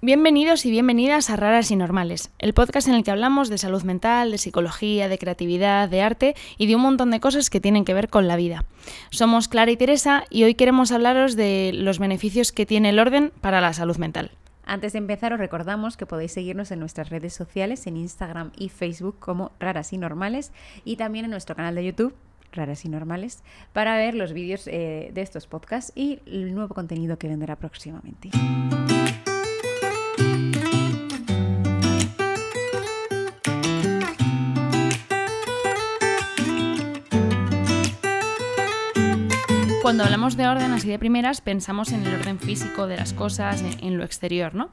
Bienvenidos 0.00 0.64
y 0.64 0.70
bienvenidas 0.70 1.28
a 1.28 1.34
Raras 1.34 1.72
y 1.72 1.76
Normales, 1.76 2.30
el 2.38 2.54
podcast 2.54 2.86
en 2.86 2.94
el 2.94 3.02
que 3.02 3.10
hablamos 3.10 3.48
de 3.48 3.58
salud 3.58 3.82
mental, 3.82 4.30
de 4.30 4.38
psicología, 4.38 5.08
de 5.08 5.18
creatividad, 5.18 5.88
de 5.88 6.02
arte 6.02 6.36
y 6.56 6.68
de 6.68 6.76
un 6.76 6.82
montón 6.82 7.10
de 7.10 7.18
cosas 7.18 7.50
que 7.50 7.60
tienen 7.60 7.84
que 7.84 7.94
ver 7.94 8.08
con 8.08 8.28
la 8.28 8.36
vida. 8.36 8.64
Somos 9.10 9.48
Clara 9.48 9.72
y 9.72 9.76
Teresa 9.76 10.22
y 10.30 10.44
hoy 10.44 10.54
queremos 10.54 10.92
hablaros 10.92 11.34
de 11.34 11.72
los 11.74 11.98
beneficios 11.98 12.52
que 12.52 12.64
tiene 12.64 12.90
el 12.90 13.00
orden 13.00 13.32
para 13.40 13.60
la 13.60 13.72
salud 13.72 13.96
mental. 13.96 14.30
Antes 14.64 14.92
de 14.92 14.98
empezar 14.98 15.32
os 15.32 15.40
recordamos 15.40 15.96
que 15.96 16.06
podéis 16.06 16.30
seguirnos 16.30 16.70
en 16.70 16.78
nuestras 16.78 17.10
redes 17.10 17.34
sociales, 17.34 17.88
en 17.88 17.96
Instagram 17.96 18.52
y 18.56 18.68
Facebook 18.68 19.18
como 19.18 19.50
Raras 19.58 19.92
y 19.92 19.98
Normales 19.98 20.52
y 20.84 20.94
también 20.94 21.24
en 21.24 21.32
nuestro 21.32 21.56
canal 21.56 21.74
de 21.74 21.86
YouTube 21.86 22.14
Raras 22.52 22.84
y 22.84 22.88
Normales 22.88 23.42
para 23.72 23.96
ver 23.96 24.14
los 24.14 24.32
vídeos 24.32 24.68
eh, 24.68 25.10
de 25.12 25.22
estos 25.22 25.48
podcasts 25.48 25.90
y 25.96 26.20
el 26.24 26.54
nuevo 26.54 26.72
contenido 26.72 27.18
que 27.18 27.26
vendrá 27.26 27.56
próximamente. 27.56 28.30
Cuando 39.88 40.04
hablamos 40.04 40.36
de 40.36 40.46
orden 40.46 40.70
así 40.72 40.86
de 40.86 40.98
primeras, 40.98 41.40
pensamos 41.40 41.92
en 41.92 42.06
el 42.06 42.14
orden 42.14 42.38
físico 42.38 42.86
de 42.86 42.98
las 42.98 43.14
cosas, 43.14 43.64
en, 43.80 43.96
lo 43.96 44.04
exterior, 44.04 44.54
¿no? 44.54 44.68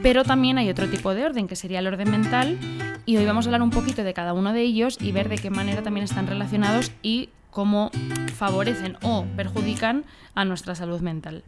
Pero 0.00 0.22
también 0.22 0.58
hay 0.58 0.70
otro 0.70 0.88
tipo 0.88 1.12
de 1.12 1.24
orden, 1.24 1.48
que 1.48 1.56
sería 1.56 1.80
el 1.80 1.88
orden 1.88 2.08
mental, 2.08 2.56
y 3.04 3.16
hoy 3.16 3.26
vamos 3.26 3.46
a 3.46 3.48
hablar 3.48 3.62
un 3.62 3.70
poquito 3.70 4.04
de 4.04 4.14
cada 4.14 4.32
uno 4.32 4.52
de 4.52 4.60
ellos 4.60 4.96
y 5.00 5.10
ver 5.10 5.28
de 5.28 5.38
qué 5.38 5.50
manera 5.50 5.82
también 5.82 6.04
están 6.04 6.28
relacionados 6.28 6.92
y 7.02 7.30
cómo 7.50 7.90
favorecen 8.36 8.96
o 9.02 9.26
perjudican 9.34 10.04
a 10.36 10.44
nuestra 10.44 10.76
salud 10.76 11.00
mental. 11.00 11.42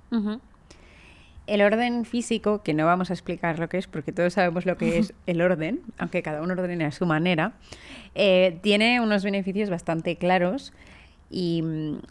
El 1.47 1.63
orden 1.63 2.05
físico, 2.05 2.65
que 2.65 2.75
no 2.75 2.87
vamos 2.87 3.11
a 3.11 3.13
explicar 3.13 3.61
lo 3.61 3.69
que 3.69 3.79
es, 3.79 3.87
porque 3.87 4.11
todos 4.11 4.33
sabemos 4.33 4.67
lo 4.67 4.77
que 4.77 4.99
es 4.99 5.15
el 5.29 5.43
orden, 5.43 5.83
aunque 5.97 6.25
cada 6.25 6.43
uno 6.43 6.55
ordene 6.55 6.87
a 6.87 6.91
su 6.91 7.07
manera, 7.07 7.53
eh, 8.17 8.59
tiene 8.63 9.01
unos 9.01 9.23
beneficios 9.23 9.71
bastante 9.71 10.17
claros. 10.17 10.73
Y, 11.31 11.65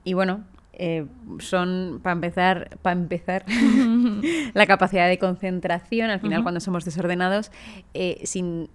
y, 0.03 0.13
bueno, 0.13 0.43
eh, 0.73 1.05
son, 1.39 1.99
para 2.01 2.13
empezar, 2.13 2.77
para 2.81 2.99
empezar 2.99 3.45
la 4.53 4.65
capacidad 4.65 5.07
de 5.07 5.19
concentración, 5.19 6.09
al 6.09 6.19
final 6.19 6.43
cuando 6.43 6.59
somos 6.59 6.83
desordenados, 6.83 7.51
eh, 7.93 8.21
sin 8.23 8.69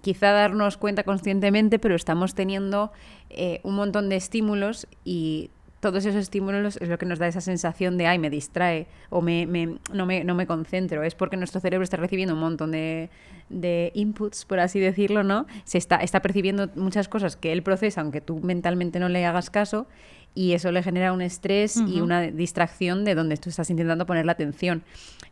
quizá 0.00 0.32
darnos 0.32 0.76
cuenta 0.76 1.04
conscientemente, 1.04 1.78
pero 1.78 1.94
estamos 1.94 2.34
teniendo 2.34 2.92
eh, 3.30 3.60
un 3.62 3.76
montón 3.76 4.08
de 4.08 4.16
estímulos 4.16 4.86
y 5.04 5.50
todos 5.84 6.06
esos 6.06 6.14
estímulos 6.14 6.78
es 6.78 6.88
lo 6.88 6.96
que 6.96 7.04
nos 7.04 7.18
da 7.18 7.26
esa 7.26 7.42
sensación 7.42 7.98
de, 7.98 8.06
ay, 8.06 8.18
me 8.18 8.30
distrae 8.30 8.86
o 9.10 9.20
me, 9.20 9.44
no, 9.92 10.06
me, 10.06 10.24
no 10.24 10.34
me 10.34 10.46
concentro. 10.46 11.02
Es 11.02 11.14
porque 11.14 11.36
nuestro 11.36 11.60
cerebro 11.60 11.84
está 11.84 11.98
recibiendo 11.98 12.32
un 12.32 12.40
montón 12.40 12.70
de, 12.70 13.10
de 13.50 13.92
inputs, 13.94 14.46
por 14.46 14.60
así 14.60 14.80
decirlo, 14.80 15.24
¿no? 15.24 15.44
Se 15.64 15.76
está, 15.76 15.96
está 15.96 16.22
percibiendo 16.22 16.70
muchas 16.74 17.06
cosas 17.06 17.36
que 17.36 17.52
él 17.52 17.62
procesa, 17.62 18.00
aunque 18.00 18.22
tú 18.22 18.40
mentalmente 18.40 18.98
no 18.98 19.10
le 19.10 19.26
hagas 19.26 19.50
caso, 19.50 19.86
y 20.34 20.54
eso 20.54 20.72
le 20.72 20.82
genera 20.82 21.12
un 21.12 21.20
estrés 21.20 21.76
y 21.76 22.00
una 22.00 22.22
distracción 22.22 23.04
de 23.04 23.14
donde 23.14 23.36
tú 23.36 23.50
estás 23.50 23.68
intentando 23.68 24.06
poner 24.06 24.24
la 24.24 24.32
atención. 24.32 24.84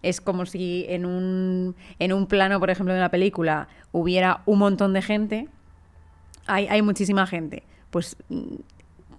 Es 0.03 0.20
como 0.20 0.45
si 0.45 0.84
en 0.86 1.06
un, 1.06 1.75
en 1.98 2.12
un 2.12 2.27
plano, 2.27 2.61
por 2.61 2.69
ejemplo, 2.69 2.92
de 2.92 3.00
una 3.00 3.11
película 3.11 3.69
hubiera 3.91 4.42
un 4.45 4.58
montón 4.58 4.92
de 4.92 5.00
gente, 5.00 5.48
hay, 6.47 6.67
hay 6.67 6.83
muchísima 6.83 7.27
gente, 7.27 7.62
pues 7.89 8.17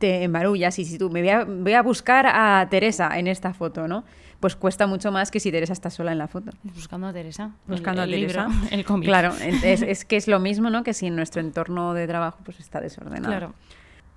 te 0.03 0.21
embarullas 0.21 0.77
y 0.79 0.83
si 0.83 0.97
tú 0.97 1.09
me 1.09 1.21
voy 1.21 1.29
a, 1.29 1.45
voy 1.45 1.71
a 1.71 1.81
buscar 1.81 2.25
a 2.27 2.67
Teresa 2.69 3.17
en 3.17 3.27
esta 3.27 3.53
foto, 3.53 3.87
¿no? 3.87 4.03
pues 4.41 4.57
cuesta 4.57 4.85
mucho 4.85 5.09
más 5.09 5.31
que 5.31 5.39
si 5.39 5.49
Teresa 5.49 5.71
está 5.71 5.89
sola 5.89 6.11
en 6.11 6.17
la 6.17 6.27
foto. 6.27 6.51
Buscando 6.63 7.07
a 7.07 7.13
Teresa. 7.13 7.51
Buscando 7.65 8.01
a 8.01 8.05
Teresa. 8.05 8.49
el 8.71 8.83
cómic. 8.89 9.07
Claro, 9.07 9.33
es, 9.41 9.81
es, 9.81 10.03
que 10.03 10.17
es 10.17 10.27
lo 10.27 10.41
mismo, 10.41 10.69
¿no? 10.69 10.83
Que 10.83 10.93
si 10.93 11.07
en 11.07 11.15
nuestro 11.15 11.39
entorno 11.39 11.93
de 11.93 12.05
trabajo 12.07 12.39
pues 12.43 12.59
está 12.59 12.81
desordenado. 12.81 13.27
Claro. 13.27 13.53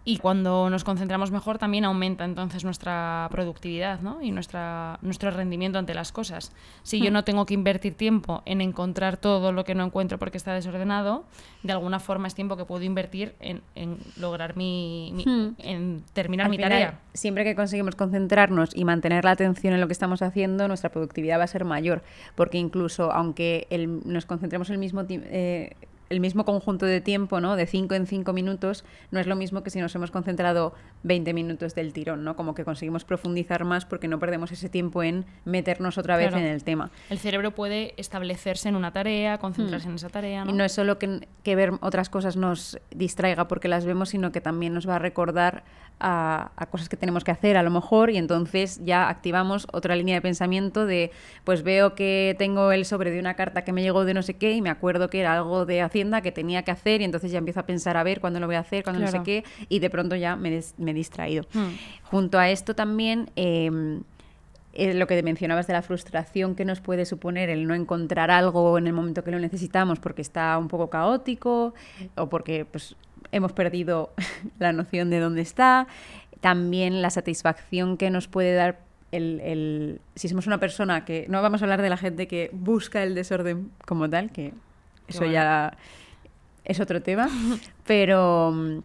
Y 0.09 0.19
cuando 0.19 0.71
nos 0.71 0.85
concentramos 0.85 1.33
mejor 1.33 1.59
también 1.59 1.85
aumenta 1.85 2.25
entonces 2.25 2.63
nuestra 2.63 3.27
productividad 3.33 4.01
¿no? 4.01 4.23
y 4.23 4.31
nuestra, 4.31 5.01
nuestro 5.03 5.33
rendimiento 5.33 5.81
ante 5.81 5.95
las 5.95 6.13
cosas. 6.13 6.53
Si 6.85 7.01
yo 7.01 7.11
hmm. 7.11 7.13
no 7.13 7.25
tengo 7.25 7.45
que 7.45 7.55
invertir 7.55 7.95
tiempo 7.95 8.41
en 8.47 8.61
encontrar 8.61 9.17
todo 9.17 9.51
lo 9.51 9.65
que 9.65 9.75
no 9.75 9.85
encuentro 9.85 10.21
porque 10.21 10.39
está 10.39 10.55
desordenado, 10.55 11.25
de 11.65 11.73
alguna 11.73 11.99
forma 11.99 12.29
es 12.29 12.37
tiempo 12.37 12.57
que 12.57 12.65
puedo 12.65 12.85
invertir 12.85 13.35
en, 13.41 13.63
en 13.75 13.99
lograr 14.17 14.57
mi, 14.57 15.25
hmm. 15.27 15.49
en 15.59 16.05
terminar 16.13 16.51
mi 16.51 16.59
tarea. 16.59 17.01
Siempre 17.13 17.43
que 17.43 17.57
conseguimos 17.57 17.97
concentrarnos 17.97 18.77
y 18.77 18.85
mantener 18.85 19.25
la 19.25 19.33
atención 19.33 19.75
en 19.75 19.81
lo 19.81 19.89
que 19.89 19.93
estamos 19.93 20.23
haciendo, 20.23 20.69
nuestra 20.69 20.91
productividad 20.91 21.41
va 21.41 21.45
a 21.45 21.49
ser 21.49 21.65
mayor, 21.65 22.05
porque 22.37 22.59
incluso 22.59 23.11
aunque 23.11 23.67
el, 23.71 24.03
nos 24.05 24.25
concentremos 24.25 24.71
el 24.71 24.79
mismo 24.79 25.05
tiempo... 25.05 25.27
Eh, 25.33 25.75
el 26.09 26.21
mismo 26.21 26.45
conjunto 26.45 26.87
de 26.87 27.01
tiempo, 27.01 27.41
¿no? 27.41 27.57
De 27.57 27.67
5 27.67 27.95
en 27.95 28.07
5 28.07 28.33
minutos, 28.33 28.85
no 29.11 29.21
es 29.21 29.27
lo 29.27 29.37
mismo 29.37 29.63
que 29.63 29.71
si 29.71 29.81
nos 29.81 29.95
hemos 29.95 30.11
concentrado 30.11 30.75
20 31.03 31.33
minutos 31.35 31.75
del 31.75 31.93
tirón, 31.93 32.25
¿no? 32.25 32.37
Como 32.37 32.55
que 32.55 32.65
conseguimos 32.65 33.05
profundizar 33.05 33.65
más 33.65 33.85
porque 33.85 34.09
no 34.09 34.19
perdemos 34.19 34.53
ese 34.53 34.69
tiempo 34.69 35.03
en 35.03 35.25
meternos 35.45 35.99
otra 35.99 36.17
vez 36.17 36.33
en 36.33 36.45
el 36.45 36.65
tema. 36.65 36.91
El 37.11 37.19
cerebro 37.19 37.53
puede 37.53 37.95
establecerse 37.97 38.69
en 38.69 38.77
una 38.77 38.93
tarea, 38.93 39.39
concentrarse 39.39 39.89
mm. 39.89 39.91
en 39.91 39.97
esa 39.97 40.09
tarea, 40.09 40.45
¿no? 40.45 40.51
Y 40.51 40.55
no 40.55 40.65
es 40.65 40.73
solo 40.73 40.99
que, 40.99 41.29
que 41.43 41.57
ver 41.57 41.73
otras 41.81 42.09
cosas 42.09 42.37
nos 42.37 42.79
distraiga 42.91 43.49
porque 43.49 43.69
las 43.69 43.85
vemos, 43.85 44.11
sino 44.11 44.33
que 44.33 44.41
también 44.41 44.75
nos 44.75 44.89
va 44.89 44.97
a 44.97 44.99
recordar 44.99 45.65
a, 45.99 46.69
cosas 46.71 46.89
que 46.89 46.97
tenemos 46.97 47.25
que 47.25 47.31
hacer 47.31 47.57
a 47.57 47.63
lo 47.63 47.71
mejor 47.71 48.11
y 48.11 48.19
entonces 48.19 48.81
ya 48.85 49.09
activamos 49.09 49.67
otra 49.73 49.97
línea 49.97 50.17
de 50.17 50.21
pensamiento 50.21 50.85
de 50.85 51.11
pues 51.45 51.63
veo 51.63 51.95
que 51.95 52.35
tengo 52.39 52.73
el 52.73 52.85
sobre 52.85 53.11
de 53.11 53.19
una 53.19 53.35
carta 53.35 53.65
que 53.65 53.73
me 53.73 53.83
llegó 53.83 54.05
de 54.05 54.15
no 54.15 54.23
sé 54.23 54.35
qué 54.35 54.53
y 54.53 54.63
me 54.63 54.71
acuerdo 54.71 55.09
que 55.09 55.21
era 55.21 55.35
algo 55.35 55.65
de 55.65 55.83
Hacienda 55.97 56.21
que 56.21 56.31
tenía 56.31 56.63
que 56.63 56.71
hacer 56.71 57.01
y 57.01 57.05
entonces 57.05 57.33
ya 57.33 57.39
empiezo 57.39 57.61
a 57.61 57.67
pensar 57.67 57.97
a 57.97 58.03
ver 58.03 58.21
cuándo 58.21 58.39
lo 58.39 58.47
voy 58.47 58.57
a 58.57 58.61
hacer, 58.61 58.85
cuándo 58.85 59.01
no 59.01 59.09
sé 59.09 59.23
qué 59.25 59.45
y 59.71 59.79
de 59.79 59.89
pronto 59.89 60.15
ya 60.15 60.37
me, 60.37 60.51
he 60.51 60.95
distraído. 60.95 61.45
Hmm. 61.55 61.71
Junto 62.05 62.39
a 62.39 62.51
esto 62.51 62.75
también... 62.75 63.31
Em, 63.37 64.03
lo 64.79 65.07
que 65.07 65.23
mencionabas 65.23 65.67
de 65.67 65.73
la 65.73 65.81
frustración 65.81 66.55
que 66.55 66.67
nos 66.67 66.83
puede 66.83 67.07
suponer 67.07 67.49
el 67.49 67.67
no 67.67 67.75
encontrar 67.75 68.31
algo 68.31 68.77
en 68.77 68.87
el 68.87 68.93
momento 68.93 69.25
que 69.25 69.31
lo 69.31 69.39
necesitamos 69.39 69.99
porque 70.01 70.21
está 70.21 70.59
un 70.59 70.69
poco 70.69 70.91
caótico 70.91 71.73
o 72.15 72.29
porque 72.29 72.67
pues, 72.67 72.95
hemos 73.33 73.55
perdido 73.55 74.13
la 74.59 74.75
noción 74.75 75.09
de 75.09 75.19
dónde 75.19 75.41
está, 75.41 75.87
también 76.43 77.01
la 77.01 77.09
satisfacción 77.09 77.97
que 77.97 78.11
nos 78.11 78.29
puede 78.29 78.53
dar 78.53 78.81
el, 79.13 80.01
si 80.15 80.29
somos 80.29 80.47
una 80.47 80.59
persona 80.59 81.05
que, 81.05 81.27
no 81.29 81.41
vamos 81.43 81.63
a 81.63 81.65
hablar 81.65 81.81
de 81.81 81.89
la 81.89 81.97
gente 81.97 82.29
que 82.29 82.51
busca 82.53 83.03
el 83.03 83.15
desorden 83.15 83.71
como 83.87 84.11
tal, 84.11 84.31
que 84.31 84.53
eso 85.09 85.25
ya 85.25 85.77
es 86.65 86.81
otro 86.81 87.03
tema, 87.03 87.29
pero, 87.87 88.83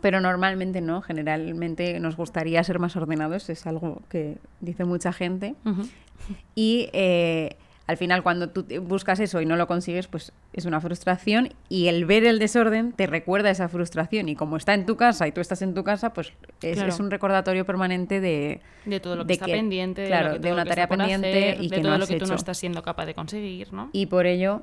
pero 0.00 0.20
normalmente 0.20 0.80
no, 0.80 1.02
generalmente 1.02 1.98
nos 2.00 2.16
gustaría 2.16 2.62
ser 2.64 2.78
más 2.78 2.96
ordenados, 2.96 3.48
es 3.50 3.66
algo 3.66 4.02
que 4.08 4.36
dice 4.60 4.84
mucha 4.84 5.12
gente. 5.12 5.54
Y 6.54 6.88
eh, 6.92 7.56
al 7.86 7.96
final 7.98 8.22
cuando 8.22 8.48
tú 8.48 8.64
buscas 8.82 9.20
eso 9.20 9.40
y 9.40 9.46
no 9.46 9.56
lo 9.56 9.66
consigues, 9.66 10.06
pues 10.08 10.32
es 10.52 10.64
una 10.64 10.80
frustración 10.80 11.50
y 11.68 11.88
el 11.88 12.06
ver 12.06 12.24
el 12.24 12.38
desorden 12.38 12.92
te 12.92 13.06
recuerda 13.06 13.50
esa 13.50 13.68
frustración 13.68 14.28
y 14.28 14.36
como 14.36 14.56
está 14.56 14.72
en 14.74 14.86
tu 14.86 14.96
casa 14.96 15.28
y 15.28 15.32
tú 15.32 15.40
estás 15.40 15.60
en 15.60 15.74
tu 15.74 15.84
casa, 15.84 16.12
pues 16.12 16.32
es, 16.62 16.98
un 16.98 17.10
recordatorio 17.10 17.66
permanente 17.66 18.20
de... 18.20 18.60
De 18.86 19.00
todo 19.00 19.16
lo 19.16 19.26
que 19.26 19.34
está 19.34 19.46
pendiente, 19.46 20.06
claro, 20.06 20.38
de, 20.38 20.52
una 20.52 20.64
tarea 20.64 20.88
pendiente 20.88 21.58
y 21.60 21.68
de 21.68 21.80
todo 21.80 21.98
lo 21.98 22.06
que 22.06 22.18
tú 22.18 22.26
no 22.26 22.34
estás 22.34 22.56
siendo 22.56 22.82
capaz 22.82 23.06
de 23.06 23.14
conseguir, 23.14 23.72
¿no? 23.72 23.90
Y 23.92 24.06
por 24.06 24.26
ello, 24.26 24.62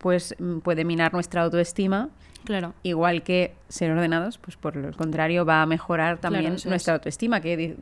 pues 0.00 0.34
mm, 0.38 0.58
puede 0.58 0.84
minar 0.84 1.12
nuestra 1.12 1.42
autoestima. 1.42 2.08
Claro. 2.44 2.72
Igual 2.82 3.22
que 3.22 3.54
ser 3.68 3.90
ordenados, 3.90 4.38
pues 4.38 4.56
por 4.56 4.74
lo 4.74 4.92
contrario 4.96 5.44
va 5.44 5.62
a 5.62 5.66
mejorar 5.66 6.18
también 6.18 6.56
nuestra 6.64 6.94
autoestima, 6.94 7.40
que 7.40 7.76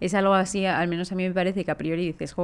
es 0.00 0.12
algo 0.12 0.34
así, 0.34 0.66
al 0.66 0.86
menos 0.86 1.12
a 1.12 1.14
mí 1.14 1.26
me 1.26 1.32
parece 1.32 1.64
que 1.64 1.70
a 1.70 1.78
priori 1.78 2.04
dices, 2.04 2.36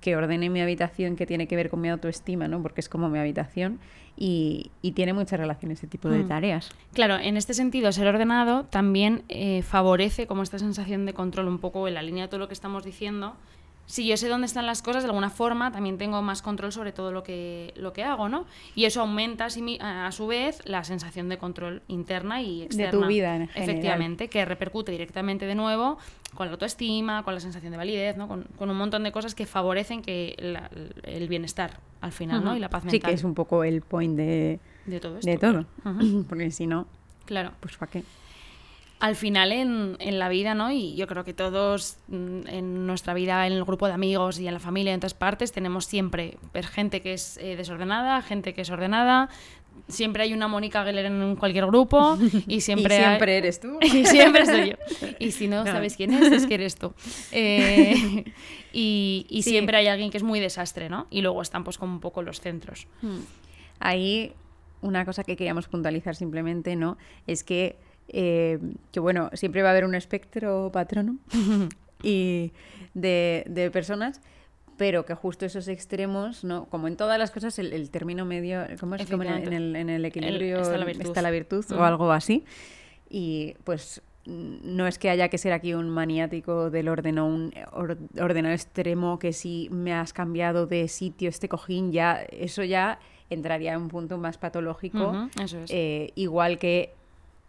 que 0.00 0.16
ordene 0.16 0.48
mi 0.48 0.62
habitación 0.62 1.14
que 1.14 1.26
tiene 1.26 1.46
que 1.46 1.56
ver 1.56 1.68
con 1.68 1.80
mi 1.82 1.90
autoestima, 1.90 2.48
¿no? 2.48 2.62
Porque 2.62 2.80
es 2.80 2.88
como 2.88 3.10
mi 3.10 3.18
habitación 3.18 3.80
y, 4.16 4.70
tiene 4.94 5.12
mucha 5.12 5.36
relación 5.36 5.72
ese 5.72 5.86
tipo 5.86 6.08
de 6.08 6.24
mm. 6.24 6.28
tareas. 6.28 6.70
Claro, 6.94 7.18
en 7.18 7.36
este 7.36 7.52
sentido, 7.52 7.92
ser 7.92 8.06
ordenado 8.06 8.64
también 8.64 9.24
eh, 9.28 9.62
favorece 9.62 10.26
como 10.26 10.42
esta 10.42 10.58
sensación 10.58 11.04
de 11.04 11.12
control 11.12 11.48
un 11.48 11.58
poco 11.58 11.86
en 11.86 11.94
la 11.94 12.02
línea 12.02 12.24
de 12.24 12.28
todo 12.28 12.40
lo 12.40 12.48
que 12.48 12.54
estamos 12.54 12.82
diciendo 12.82 13.36
si 13.86 14.06
yo 14.06 14.16
sé 14.16 14.28
dónde 14.28 14.46
están 14.46 14.66
las 14.66 14.80
cosas, 14.82 15.02
de 15.02 15.08
alguna 15.08 15.30
forma 15.30 15.72
también 15.72 15.98
tengo 15.98 16.22
más 16.22 16.42
control 16.42 16.72
sobre 16.72 16.92
todo 16.92 17.12
lo 17.12 17.22
que, 17.22 17.74
lo 17.76 17.92
que 17.92 18.04
hago, 18.04 18.28
¿no? 18.28 18.46
Y 18.74 18.84
eso 18.84 19.00
aumenta 19.00 19.46
a 19.46 20.12
su 20.12 20.26
vez 20.26 20.60
la 20.64 20.84
sensación 20.84 21.28
de 21.28 21.38
control 21.38 21.82
interna 21.88 22.40
y 22.40 22.62
externa. 22.62 22.92
De 22.92 22.98
tu 22.98 23.06
vida, 23.06 23.36
en 23.36 23.48
general. 23.48 23.68
Efectivamente, 23.70 24.28
que 24.28 24.44
repercute 24.44 24.92
directamente 24.92 25.46
de 25.46 25.54
nuevo 25.54 25.98
con 26.34 26.46
la 26.46 26.52
autoestima, 26.52 27.22
con 27.22 27.34
la 27.34 27.40
sensación 27.40 27.72
de 27.72 27.76
validez, 27.76 28.16
¿no? 28.16 28.28
Con, 28.28 28.46
un 28.58 28.76
montón 28.76 29.02
de 29.02 29.12
cosas 29.12 29.34
que 29.34 29.46
favorecen 29.46 30.02
que 30.02 30.36
el 31.02 31.28
bienestar 31.28 31.80
al 32.00 32.12
final, 32.12 32.42
¿no? 32.42 32.56
Y 32.56 32.60
la 32.60 32.70
paz 32.70 32.84
mental. 32.84 33.00
Sí, 33.00 33.06
que 33.06 33.12
es 33.12 33.24
un 33.24 33.34
poco 33.34 33.64
el 33.64 33.82
point 33.82 34.16
de, 34.16 34.58
de 34.86 35.00
todo 35.00 35.18
esto. 35.18 35.30
De 35.30 35.38
todo. 35.38 35.66
Porque 36.28 36.50
si 36.50 36.66
no, 36.66 36.86
claro. 37.26 37.52
pues 37.60 37.76
¿para 37.76 37.90
qué? 37.90 38.04
Al 39.02 39.16
final 39.16 39.50
en, 39.50 39.96
en, 39.98 40.20
la 40.20 40.28
vida, 40.28 40.54
¿no? 40.54 40.70
Y 40.70 40.94
yo 40.94 41.08
creo 41.08 41.24
que 41.24 41.34
todos 41.34 41.96
mm, 42.06 42.46
en 42.46 42.86
nuestra 42.86 43.14
vida, 43.14 43.48
en 43.48 43.52
el 43.52 43.64
grupo 43.64 43.88
de 43.88 43.94
amigos 43.94 44.38
y 44.38 44.46
en 44.46 44.54
la 44.54 44.60
familia, 44.60 44.92
en 44.92 44.98
otras 44.98 45.12
partes, 45.12 45.50
tenemos 45.50 45.86
siempre 45.86 46.38
gente 46.70 47.00
que 47.00 47.14
es 47.14 47.36
eh, 47.38 47.56
desordenada, 47.56 48.22
gente 48.22 48.54
que 48.54 48.60
es 48.60 48.70
ordenada. 48.70 49.28
Siempre 49.88 50.22
hay 50.22 50.32
una 50.32 50.46
Mónica 50.46 50.84
Geller 50.84 51.06
en 51.06 51.34
cualquier 51.34 51.66
grupo 51.66 52.16
y 52.46 52.60
siempre, 52.60 52.94
y 52.94 52.98
siempre 53.00 53.38
eres 53.38 53.58
tú. 53.58 53.76
Y 53.82 54.06
siempre 54.06 54.46
soy 54.46 54.70
yo. 54.70 54.76
Y 55.18 55.32
si 55.32 55.48
no, 55.48 55.66
sabes 55.66 55.96
quién 55.96 56.12
es, 56.12 56.30
es 56.30 56.46
que 56.46 56.54
eres 56.54 56.76
tú. 56.76 56.94
Eh, 57.32 58.24
y, 58.72 59.26
y 59.28 59.42
siempre 59.42 59.78
hay 59.78 59.88
alguien 59.88 60.12
que 60.12 60.18
es 60.18 60.22
muy 60.22 60.38
desastre, 60.38 60.88
¿no? 60.88 61.08
Y 61.10 61.22
luego 61.22 61.42
están 61.42 61.64
pues 61.64 61.76
como 61.76 61.92
un 61.92 62.00
poco 62.00 62.22
los 62.22 62.40
centros. 62.40 62.86
Hmm. 63.00 63.22
Ahí 63.80 64.32
una 64.80 65.04
cosa 65.04 65.24
que 65.24 65.34
queríamos 65.34 65.66
puntualizar 65.66 66.14
simplemente, 66.14 66.76
¿no? 66.76 66.98
Es 67.26 67.42
que 67.42 67.76
eh, 68.12 68.58
que 68.90 69.00
bueno, 69.00 69.30
siempre 69.32 69.62
va 69.62 69.68
a 69.68 69.70
haber 69.72 69.84
un 69.84 69.94
espectro 69.94 70.70
patrono 70.72 71.16
y 72.02 72.52
de, 72.94 73.70
personas, 73.72 74.20
pero 74.76 75.04
que 75.04 75.14
justo 75.14 75.46
esos 75.46 75.68
extremos, 75.68 76.44
¿no? 76.44 76.66
Como 76.66 76.88
en 76.88 76.96
todas 76.96 77.18
las 77.18 77.30
cosas, 77.30 77.58
el, 77.58 77.90
término 77.90 78.24
medio, 78.24 78.64
¿cómo 78.78 78.96
es? 78.96 79.08
Como 79.08 79.22
en, 79.22 79.52
el, 79.90 80.04
equilibrio 80.04 80.60
está 80.60 81.22
la 81.22 81.30
virtud, 81.30 81.64
o 81.72 81.84
algo 81.84 82.12
así. 82.12 82.44
Y 83.08 83.54
pues 83.64 84.02
no 84.24 84.86
es 84.86 84.98
que 84.98 85.10
haya 85.10 85.28
que 85.28 85.38
ser 85.38 85.52
aquí 85.52 85.74
un 85.74 85.88
maniático 85.88 86.70
del 86.70 86.88
orden 86.88 87.18
o 87.18 87.26
un 87.26 87.52
ordenado 87.72 88.54
extremo 88.54 89.18
que 89.18 89.32
si 89.32 89.68
me 89.70 89.92
has 89.92 90.12
cambiado 90.12 90.66
de 90.66 90.88
sitio 90.88 91.28
este 91.28 91.48
cojín, 91.48 91.92
ya 91.92 92.22
eso 92.30 92.62
ya 92.62 92.98
entraría 93.30 93.72
en 93.72 93.82
un 93.82 93.88
punto 93.88 94.18
más 94.18 94.38
patológico. 94.38 95.28
Eh, 95.68 96.12
igual 96.14 96.58
que 96.58 96.94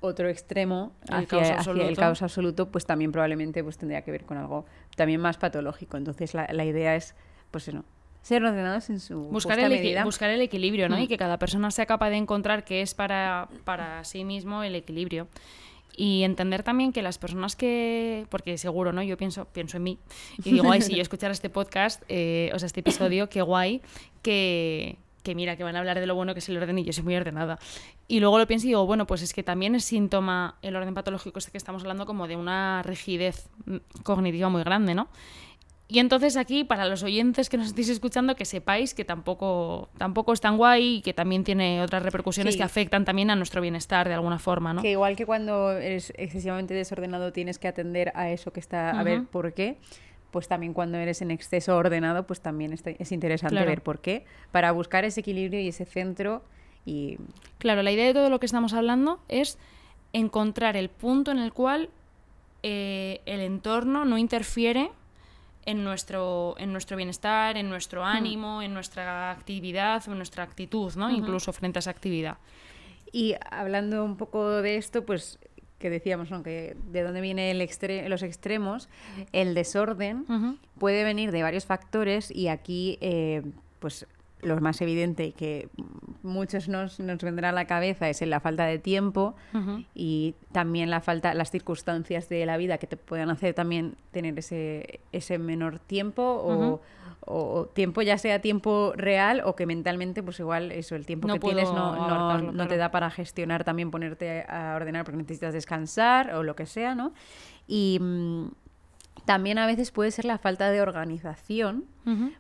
otro 0.04 0.30
extremo 0.30 0.94
el 1.08 1.24
hacia, 1.24 1.58
el 1.88 1.96
caos 1.96 2.22
absoluto, 2.22 2.70
pues 2.70 2.86
también 2.86 3.12
probablemente 3.12 3.64
pues, 3.64 3.78
tendría 3.78 4.02
que 4.02 4.12
ver 4.12 4.26
con 4.26 4.38
algo 4.38 4.66
también 4.96 5.22
más 5.22 5.38
patológico. 5.38 5.98
Entonces 5.98 6.34
la, 6.34 6.48
la 6.52 6.66
idea 6.66 6.96
es, 6.96 7.16
pues 7.52 7.74
no, 7.74 7.86
ser 8.24 8.44
ordenados 8.44 8.90
en 8.90 9.00
su 9.00 9.20
buscar 9.24 9.60
el 9.60 9.70
medida. 9.70 10.04
buscar 10.06 10.30
el 10.30 10.42
equilibrio, 10.42 10.90
¿no? 10.90 10.98
Mm. 10.98 11.02
Y 11.02 11.08
que 11.08 11.18
cada 11.18 11.38
persona 11.38 11.70
sea 11.72 11.86
capaz 11.86 12.10
de 12.10 12.18
encontrar 12.18 12.64
qué 12.64 12.82
es 12.82 12.94
para, 12.96 13.50
para 13.66 14.04
sí 14.06 14.24
mismo 14.24 14.64
el 14.64 14.76
equilibrio. 14.76 15.28
Y 15.96 16.24
entender 16.24 16.64
también 16.64 16.92
que 16.92 17.04
las 17.04 17.20
personas 17.20 17.56
que, 17.56 18.26
porque 18.30 18.58
seguro, 18.58 18.94
¿no? 18.94 19.04
Yo 19.04 19.16
pienso, 19.16 19.46
pienso 19.46 19.78
en 19.78 19.84
mí 19.84 20.00
y 20.44 20.54
digo, 20.54 20.72
ay, 20.72 20.82
si 20.82 20.96
yo 20.96 21.02
escuchara 21.04 21.34
este 21.34 21.50
podcast, 21.52 22.02
eh, 22.10 22.50
o 22.54 22.58
sea, 22.58 22.66
este 22.66 22.80
episodio, 22.80 23.30
qué 23.30 23.44
guay, 23.44 23.82
que, 24.24 24.98
que 25.24 25.36
mira, 25.36 25.56
que 25.56 25.64
van 25.64 25.76
a 25.76 25.80
hablar 25.80 26.00
de 26.00 26.06
lo 26.06 26.16
bueno 26.16 26.34
que 26.34 26.40
es 26.40 26.50
el 26.50 26.58
orden 26.58 26.78
y 26.80 26.84
yo 26.84 26.94
soy 26.94 27.04
muy 27.04 27.16
ordenada. 27.16 27.58
Y 28.08 28.20
luego 28.20 28.38
lo 28.38 28.46
pienso 28.46 28.68
y 28.68 28.70
digo, 28.70 28.86
bueno, 28.86 29.08
pues 29.08 29.22
es 29.22 29.34
que 29.34 29.44
también 29.44 29.76
es 29.76 29.86
síntoma 29.86 30.58
el 30.62 30.76
orden 30.76 30.94
patológico 30.94 31.40
este 31.40 31.52
que 31.52 31.58
estamos 31.58 31.82
hablando 31.82 32.06
como 32.06 32.28
de 32.28 32.36
una 32.36 32.84
rigidez 32.84 33.50
mm, 33.66 33.78
cognitiva 34.04 34.50
muy 34.50 34.64
grande, 34.64 34.94
¿no? 34.94 35.08
Y 35.88 36.00
entonces 36.00 36.38
aquí, 36.38 36.64
para 36.64 36.88
los 36.88 37.04
oyentes 37.04 37.50
que 37.50 37.58
nos 37.58 37.68
estéis 37.68 37.90
escuchando, 37.90 38.36
que 38.36 38.46
sepáis 38.46 38.94
que 38.94 39.06
tampoco, 39.06 39.90
tampoco 39.98 40.34
es 40.34 40.42
tan 40.42 40.58
guay 40.58 40.96
y 40.96 41.02
que 41.02 41.14
también 41.14 41.44
tiene 41.44 41.84
otras 41.84 42.02
repercusiones 42.02 42.58
que 42.58 42.64
afectan 42.64 43.06
también 43.06 43.30
a 43.30 43.36
nuestro 43.36 43.62
bienestar 43.62 44.08
de 44.08 44.16
alguna 44.16 44.40
forma, 44.40 44.74
¿no? 44.74 44.82
Que 44.82 44.92
igual 44.92 45.16
que 45.16 45.26
cuando 45.26 45.72
eres 45.74 46.12
excesivamente 46.16 46.74
desordenado 46.74 47.32
tienes 47.32 47.60
que 47.60 47.68
atender 47.68 48.12
a 48.16 48.32
eso 48.32 48.52
que 48.52 48.60
está, 48.60 48.92
a 48.92 49.04
ver 49.04 49.26
por 49.26 49.54
qué, 49.54 49.78
pues 50.34 50.48
también 50.48 50.74
cuando 50.74 50.98
eres 50.98 51.22
en 51.22 51.30
exceso 51.30 51.78
ordenado, 51.78 52.26
pues 52.26 52.42
también 52.42 52.74
es 52.74 53.12
interesante 53.12 53.64
ver 53.64 53.84
por 53.84 54.02
qué, 54.02 54.26
para 54.52 54.72
buscar 54.72 55.06
ese 55.06 55.22
equilibrio 55.22 55.62
y 55.62 55.68
ese 55.70 55.86
centro. 55.86 56.44
Y... 56.86 57.18
Claro, 57.60 57.84
la 57.84 57.92
idea 57.92 58.08
de 58.08 58.14
todo 58.14 58.30
lo 58.32 58.40
que 58.40 58.48
estamos 58.48 58.74
hablando 58.74 59.22
es 59.30 59.60
encontrar 60.12 60.76
el 60.76 60.90
punto 60.90 61.30
en 61.30 61.38
el 61.38 61.54
cual 61.54 61.90
eh, 62.64 63.22
el 63.28 63.42
entorno 63.42 64.06
no 64.06 64.18
interfiere 64.18 64.90
en 65.66 65.84
nuestro, 65.84 66.56
en 66.58 66.72
nuestro 66.72 66.98
bienestar, 66.98 67.56
en 67.56 67.70
nuestro 67.70 68.02
hmm. 68.02 68.06
ánimo, 68.06 68.62
en 68.64 68.74
nuestra 68.74 69.30
actividad 69.30 70.04
o 70.08 70.12
en 70.12 70.18
nuestra 70.18 70.44
actitud, 70.44 70.94
¿no? 70.96 71.12
Incluso 71.12 71.54
frente 71.54 71.78
a 71.78 71.82
esa 71.82 71.92
actividad. 71.92 72.38
Y 73.12 73.36
hablando 73.52 74.04
un 74.04 74.18
poco 74.18 74.50
de 74.64 74.78
esto, 74.78 75.06
pues 75.06 75.38
que 75.84 75.90
decíamos, 75.90 76.32
¿no? 76.32 76.44
que 76.44 76.78
de 76.94 77.02
dónde 77.02 77.20
vienen 77.20 77.60
los 77.60 78.24
extremos, 78.24 78.88
el 79.34 79.54
desorden 79.54 80.26
puede 80.80 81.04
venir 81.04 81.34
de 81.34 81.44
varios 81.44 81.66
factores 81.66 82.32
y 82.32 82.48
aquí, 82.48 82.98
eh, 83.02 83.42
pues 83.80 84.08
lo 84.44 84.60
más 84.62 84.82
evidente 84.82 85.26
y 85.26 85.32
que 85.32 85.70
muchos 86.22 86.70
nos, 86.70 87.00
nos 87.00 87.18
vendrá 87.20 87.50
a 87.50 87.52
la 87.52 87.66
cabeza 87.66 88.10
es 88.10 88.22
en 88.22 88.30
la 88.30 88.40
falta 88.40 88.66
de 88.66 88.80
tiempo 88.80 89.36
y 89.94 90.36
también 90.52 90.90
la 90.90 91.02
falta, 91.02 91.34
las 91.34 91.52
circunstancias 91.52 92.30
de 92.30 92.46
la 92.46 92.58
vida 92.58 92.78
que 92.78 92.88
te 92.88 92.98
puedan 92.98 93.30
hacer 93.30 93.54
también 93.54 93.96
tener 94.12 94.38
ese, 94.38 95.00
ese 95.12 95.38
menor 95.38 95.80
tiempo 95.80 96.22
o 96.24 96.82
o 97.26 97.68
tiempo 97.74 98.02
ya 98.02 98.18
sea 98.18 98.40
tiempo 98.40 98.94
real 98.96 99.42
o 99.46 99.56
que 99.56 99.66
mentalmente 99.66 100.22
pues 100.24 100.40
igual 100.40 100.72
eso 100.72 100.96
el 100.96 101.06
tiempo 101.06 101.28
que 101.28 101.40
tienes 101.40 101.72
no, 101.72 102.38
no, 102.52 102.68
te 102.68 102.78
da 102.78 102.92
para 102.92 103.10
gestionar 103.10 103.64
también 103.64 103.92
ponerte 103.92 104.44
a 104.48 104.74
ordenar 104.76 105.06
porque 105.06 105.18
necesitas 105.18 105.54
descansar 105.54 106.34
o 106.34 106.44
lo 106.44 106.56
que 106.56 106.66
sea 106.66 106.96
no 106.96 107.14
y 107.68 107.98
mm, 108.02 108.48
también 109.26 109.58
a 109.58 109.66
veces 109.66 109.92
puede 109.92 110.12
ser 110.12 110.26
la 110.26 110.38
falta 110.38 110.70
de 110.70 110.82
organización 110.82 111.86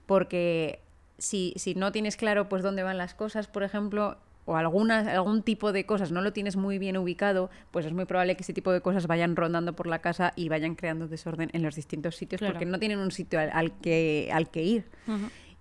porque 0.06 0.82
si, 1.24 1.54
si 1.56 1.74
no 1.74 1.92
tienes 1.92 2.18
claro 2.18 2.50
pues 2.50 2.64
dónde 2.64 2.84
van 2.84 2.98
las 2.98 3.14
cosas 3.14 3.48
por 3.48 3.64
ejemplo 3.64 4.18
o 4.46 4.58
algunas, 4.58 5.08
algún 5.08 5.42
tipo 5.42 5.72
de 5.72 5.86
cosas 5.86 6.12
no 6.12 6.22
lo 6.22 6.34
tienes 6.34 6.58
muy 6.58 6.78
bien 6.78 6.98
ubicado, 6.98 7.50
pues 7.72 7.86
es 7.86 7.94
muy 7.94 8.04
probable 8.04 8.36
que 8.36 8.44
ese 8.44 8.52
tipo 8.52 8.74
de 8.74 8.82
cosas 8.82 9.08
vayan 9.08 9.38
rondando 9.38 9.74
por 9.74 9.88
la 9.88 10.00
casa 10.00 10.34
y 10.36 10.50
vayan 10.50 10.76
creando 10.76 11.08
desorden 11.08 11.50
en 11.54 11.64
los 11.64 11.76
distintos 11.76 12.18
sitios 12.18 12.42
porque 12.42 12.66
no 12.66 12.78
tienen 12.78 13.00
un 13.00 13.12
sitio 13.12 13.40
al, 13.40 13.72
que, 13.80 14.30
al 14.34 14.50
que 14.50 14.64
ir. 14.64 14.86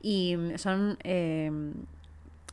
Y 0.00 0.36
son... 0.56 0.98
Em, 1.04 1.74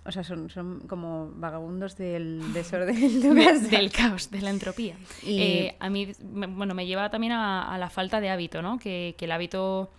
o 0.05 0.11
sea, 0.11 0.23
son, 0.23 0.49
son, 0.49 0.81
como 0.87 1.31
vagabundos 1.35 1.97
del 1.97 2.41
desorden. 2.53 3.21
del 3.69 3.91
caos, 3.91 4.29
de 4.29 4.41
la 4.41 4.51
entropía. 4.51 4.95
Y... 5.23 5.41
Eh, 5.41 5.75
a 5.79 5.89
mí, 5.89 6.11
bueno, 6.21 6.75
me 6.75 6.85
lleva 6.85 7.09
también 7.09 7.33
a, 7.33 7.75
la 7.77 7.89
falta 7.89 8.21
de 8.21 8.29
hábito, 8.29 8.61
¿no? 8.61 8.77
Que, 8.77 9.15
que, 9.17 9.25
el 9.25 9.31
hábito... 9.31 9.89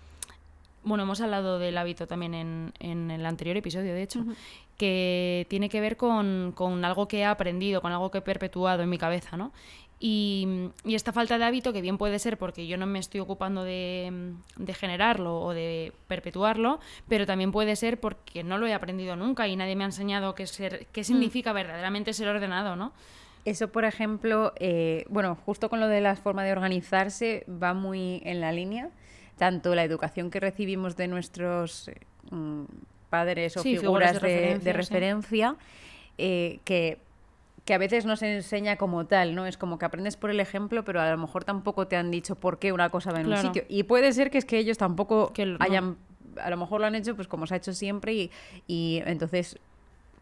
Bueno, 0.82 1.05
hemos 1.05 1.21
hablado 1.21 1.59
del 1.59 1.77
hábito 1.77 2.06
también 2.06 2.35
en, 2.35 2.73
en 2.79 3.11
el 3.11 3.27
anterior 3.27 3.56
episodio, 3.56 3.94
de 3.94 4.03
hecho 4.03 4.25
que 4.81 5.47
tiene 5.50 5.69
que 5.69 5.79
ver 5.79 5.99
con, 5.99 6.55
algo 6.82 7.06
que 7.06 7.19
he 7.19 7.25
aprendido, 7.27 7.82
con 7.82 7.93
algo 7.93 8.11
que 8.11 8.17
he 8.17 8.23
perpetuado 8.23 8.82
en 8.82 8.88
mi 8.88 8.97
cabeza, 8.97 9.37
¿no? 9.37 9.53
Y, 9.99 10.71
esta 10.87 11.12
falta 11.12 11.37
de 11.37 11.44
hábito, 11.44 11.75
que 11.75 11.82
bien 11.82 11.99
puede 11.99 12.19
ser 12.19 12.38
porque 12.38 12.67
yo 12.67 12.79
no 12.79 12.87
me 12.87 12.99
estoy 12.99 13.21
ocupando 13.21 13.62
de, 13.62 14.32
generarlo 14.73 15.38
o 15.38 15.53
de 15.53 15.93
perpetuarlo, 16.09 16.81
pero 17.11 17.26
también 17.26 17.53
puede 17.53 17.76
ser 17.76 18.00
porque 18.00 18.43
no 18.43 18.56
lo 18.56 18.67
he 18.67 18.73
aprendido 18.73 19.17
nunca 19.17 19.47
y 19.49 19.55
nadie 19.55 19.76
me 19.76 19.85
ha 19.85 19.88
enseñado 19.88 20.35
qué, 20.35 20.47
ser, 20.47 20.87
qué 20.93 21.02
mm. 21.02 21.04
significa 21.04 21.52
verdaderamente 21.52 22.14
ser 22.14 22.28
ordenado, 22.28 22.75
¿no? 22.75 22.95
Eso, 23.45 23.69
por 23.69 23.85
ejemplo, 23.85 24.54
eh, 24.57 25.04
bueno, 25.11 25.37
justo 25.45 25.69
con 25.69 25.81
lo 25.81 25.88
de 25.88 26.00
la 26.00 26.16
forma 26.16 26.43
de 26.43 26.52
organizarse, 26.52 27.45
va 27.47 27.75
muy 27.75 28.23
en 28.25 28.40
la 28.40 28.50
línea. 28.50 28.88
Tanto 29.40 29.75
la 29.75 29.85
educación 29.85 30.30
que 30.30 30.38
recibimos 30.38 30.99
de 30.99 31.09
nuestros 31.09 31.90
mm, 32.30 32.64
padres 33.09 33.56
o 33.56 33.62
figuras, 33.62 34.20
de, 34.20 34.73
referencia, 34.75 35.56
eh, 36.18 36.61
que, 36.66 36.99
que, 37.64 37.73
a 37.73 37.78
veces 37.78 38.04
no 38.04 38.16
se 38.16 38.35
enseña 38.35 38.76
como 38.76 39.06
tal, 39.06 39.35
¿no? 39.35 39.47
Es 39.47 39.56
como 39.56 39.78
que 39.78 39.87
aprendes 39.87 40.18
por 40.18 40.28
el 40.28 40.40
ejemplo, 40.40 40.85
pero 40.85 41.00
a 41.00 41.11
lo 41.11 41.16
mejor 41.16 41.44
tampoco 41.44 41.87
te 41.87 41.97
han 41.97 42.11
dicho 42.11 42.35
por 42.35 42.59
qué 42.59 42.70
una 42.70 42.90
cosa 42.90 43.12
va 43.12 43.23
en 43.23 43.28
un 43.28 43.38
sitio. 43.38 43.64
Y 43.66 43.85
puede 43.85 44.12
ser 44.12 44.30
que 44.30 44.37
es 44.37 44.44
que 44.44 44.59
ellos 44.59 44.76
tampoco 44.76 45.32
hayan, 45.61 45.97
a 46.37 46.50
lo 46.50 46.59
mejor 46.59 46.82
lo 46.82 46.87
han 46.87 46.94
hecho 46.94 47.16
pues 47.16 47.26
como 47.26 47.47
se 47.47 47.54
ha 47.54 47.56
hecho 47.56 47.73
siempre 47.73 48.12
y, 48.12 48.30
y 48.66 49.02
entonces 49.06 49.59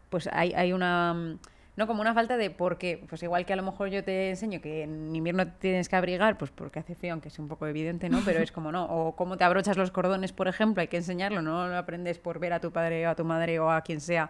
pues 0.09 0.29
hay, 0.31 0.53
hay 0.53 0.71
una 0.71 1.35
no 1.79 1.87
como 1.87 2.01
una 2.01 2.13
falta 2.13 2.35
de 2.35 2.49
por 2.49 2.77
qué. 2.77 3.01
Pues 3.07 3.23
igual 3.23 3.45
que 3.45 3.53
a 3.53 3.55
lo 3.55 3.63
mejor 3.63 3.87
yo 3.87 4.03
te 4.03 4.31
enseño 4.31 4.59
que 4.59 4.83
en 4.83 5.15
invierno 5.15 5.47
tienes 5.47 5.87
que 5.87 5.95
abrigar, 5.95 6.37
pues 6.37 6.51
porque 6.51 6.79
hace 6.79 6.93
frío, 6.93 7.13
aunque 7.13 7.29
es 7.29 7.39
un 7.39 7.47
poco 7.47 7.67
evidente, 7.67 8.09
¿no? 8.09 8.19
Pero 8.25 8.41
es 8.41 8.51
como 8.51 8.69
no. 8.73 8.83
O 8.83 9.15
cómo 9.15 9.37
te 9.37 9.45
abrochas 9.45 9.77
los 9.77 9.89
cordones, 9.89 10.33
por 10.33 10.49
ejemplo, 10.49 10.81
hay 10.81 10.89
que 10.89 10.97
enseñarlo, 10.97 11.41
no 11.41 11.69
lo 11.69 11.77
aprendes 11.77 12.19
por 12.19 12.37
ver 12.37 12.51
a 12.51 12.59
tu 12.59 12.71
padre 12.71 13.07
o 13.07 13.11
a 13.11 13.15
tu 13.15 13.23
madre 13.23 13.59
o 13.61 13.71
a 13.71 13.79
quien 13.81 14.01
sea 14.01 14.29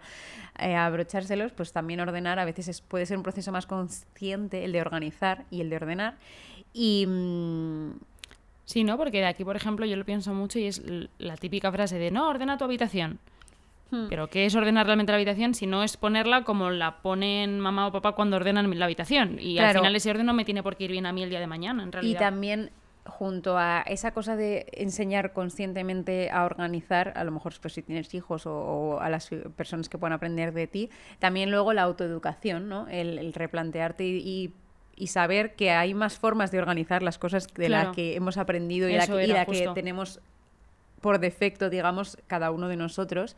eh, 0.60 0.76
abrochárselos, 0.76 1.50
pues 1.50 1.72
también 1.72 1.98
ordenar 1.98 2.38
a 2.38 2.44
veces 2.44 2.80
puede 2.82 3.04
ser 3.04 3.16
un 3.16 3.24
proceso 3.24 3.50
más 3.50 3.66
consciente 3.66 4.64
el 4.64 4.70
de 4.70 4.80
organizar 4.80 5.44
y 5.50 5.60
el 5.60 5.70
de 5.70 5.76
ordenar. 5.76 6.18
Y. 6.72 7.04
Mm, 7.08 7.94
sí, 8.64 8.84
¿no? 8.84 8.96
Porque 8.96 9.26
aquí, 9.26 9.44
por 9.44 9.56
ejemplo, 9.56 9.86
yo 9.86 9.96
lo 9.96 10.04
pienso 10.04 10.32
mucho 10.34 10.60
y 10.60 10.66
es 10.66 10.80
la 11.18 11.36
típica 11.36 11.72
frase 11.72 11.98
de 11.98 12.12
no, 12.12 12.28
ordena 12.28 12.56
tu 12.58 12.64
habitación. 12.64 13.18
Hmm. 13.90 14.06
Pero 14.08 14.28
¿qué 14.28 14.46
es 14.46 14.54
ordenar 14.54 14.86
realmente 14.86 15.12
la 15.12 15.16
habitación 15.16 15.54
si 15.54 15.66
no 15.66 15.82
es 15.82 15.96
ponerla 15.96 16.44
como 16.44 16.70
la 16.70 17.02
ponen 17.02 17.58
mamá 17.60 17.86
o 17.86 17.92
papá 17.92 18.12
cuando 18.12 18.36
ordenan 18.36 18.78
la 18.78 18.84
habitación? 18.84 19.38
Y 19.40 19.58
al 19.58 19.74
final 19.74 19.94
ese 19.96 20.10
orden 20.10 20.26
no 20.26 20.34
me 20.34 20.44
tiene 20.44 20.62
por 20.62 20.76
qué 20.76 20.84
ir 20.84 20.92
bien 20.92 21.06
a 21.06 21.12
mí 21.12 21.22
el 21.22 21.30
día 21.30 21.40
de 21.40 21.46
mañana, 21.46 21.82
en 21.82 21.92
realidad. 21.92 22.20
Y 22.20 22.22
también 22.22 22.70
junto 23.04 23.58
a 23.58 23.82
esa 23.82 24.12
cosa 24.12 24.36
de 24.36 24.66
enseñar 24.72 25.32
conscientemente 25.32 26.30
a 26.30 26.44
organizar, 26.44 27.12
a 27.16 27.24
lo 27.24 27.32
mejor 27.32 27.54
pues, 27.60 27.74
si 27.74 27.82
tienes 27.82 28.12
hijos 28.14 28.46
o, 28.46 29.00
a 29.00 29.08
las 29.08 29.30
personas 29.56 29.88
que 29.88 29.98
puedan 29.98 30.12
aprender 30.12 30.52
de 30.52 30.66
ti, 30.66 30.90
también 31.18 31.50
luego 31.50 31.72
la 31.72 31.82
autoeducación, 31.82 32.68
¿no? 32.68 32.86
El, 32.88 33.32
replantearte 33.32 34.04
y, 34.04 34.52
y 34.96 35.06
saber 35.08 35.54
que 35.54 35.70
hay 35.70 35.94
más 35.94 36.18
formas 36.18 36.50
de 36.50 36.58
organizar 36.58 37.02
las 37.02 37.18
cosas 37.18 37.46
de 37.48 37.66
Claro. 37.66 37.88
las 37.88 37.96
que 37.96 38.14
hemos 38.16 38.36
aprendido 38.36 38.88
y 38.88 38.92
la, 38.92 39.04
Eso 39.04 39.16
que, 39.16 39.24
y 39.24 39.26
la 39.28 39.46
que 39.46 39.68
tenemos 39.74 40.20
por 41.00 41.18
defecto, 41.18 41.70
digamos, 41.70 42.18
cada 42.26 42.50
uno 42.50 42.68
de 42.68 42.76
nosotros. 42.76 43.36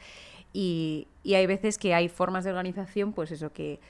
Y, 0.52 1.08
y 1.22 1.34
hay 1.34 1.46
veces 1.46 1.78
que 1.78 1.94
hay 1.94 2.08
formas 2.08 2.44
de 2.44 2.50
organización, 2.50 3.12
pues 3.12 3.30
eso, 3.30 3.52
que, 3.52 3.80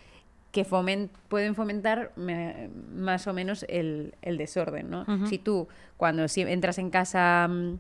que 0.53 0.65
fomen- 0.67 1.09
pueden 1.29 1.55
fomentar 1.55 2.13
me- 2.17 2.69
más 2.95 3.27
o 3.27 3.33
menos 3.33 3.65
el, 3.69 4.15
el 4.23 4.37
desorden, 4.39 4.91
¿no? 4.91 5.03
Ujú. 5.03 5.27
Si 5.27 5.39
tú, 5.39 5.67
cuando 5.97 6.29
si- 6.29 6.43
entras 6.43 6.79
en 6.79 6.91
casa, 6.91 7.49
mm, 7.49 7.79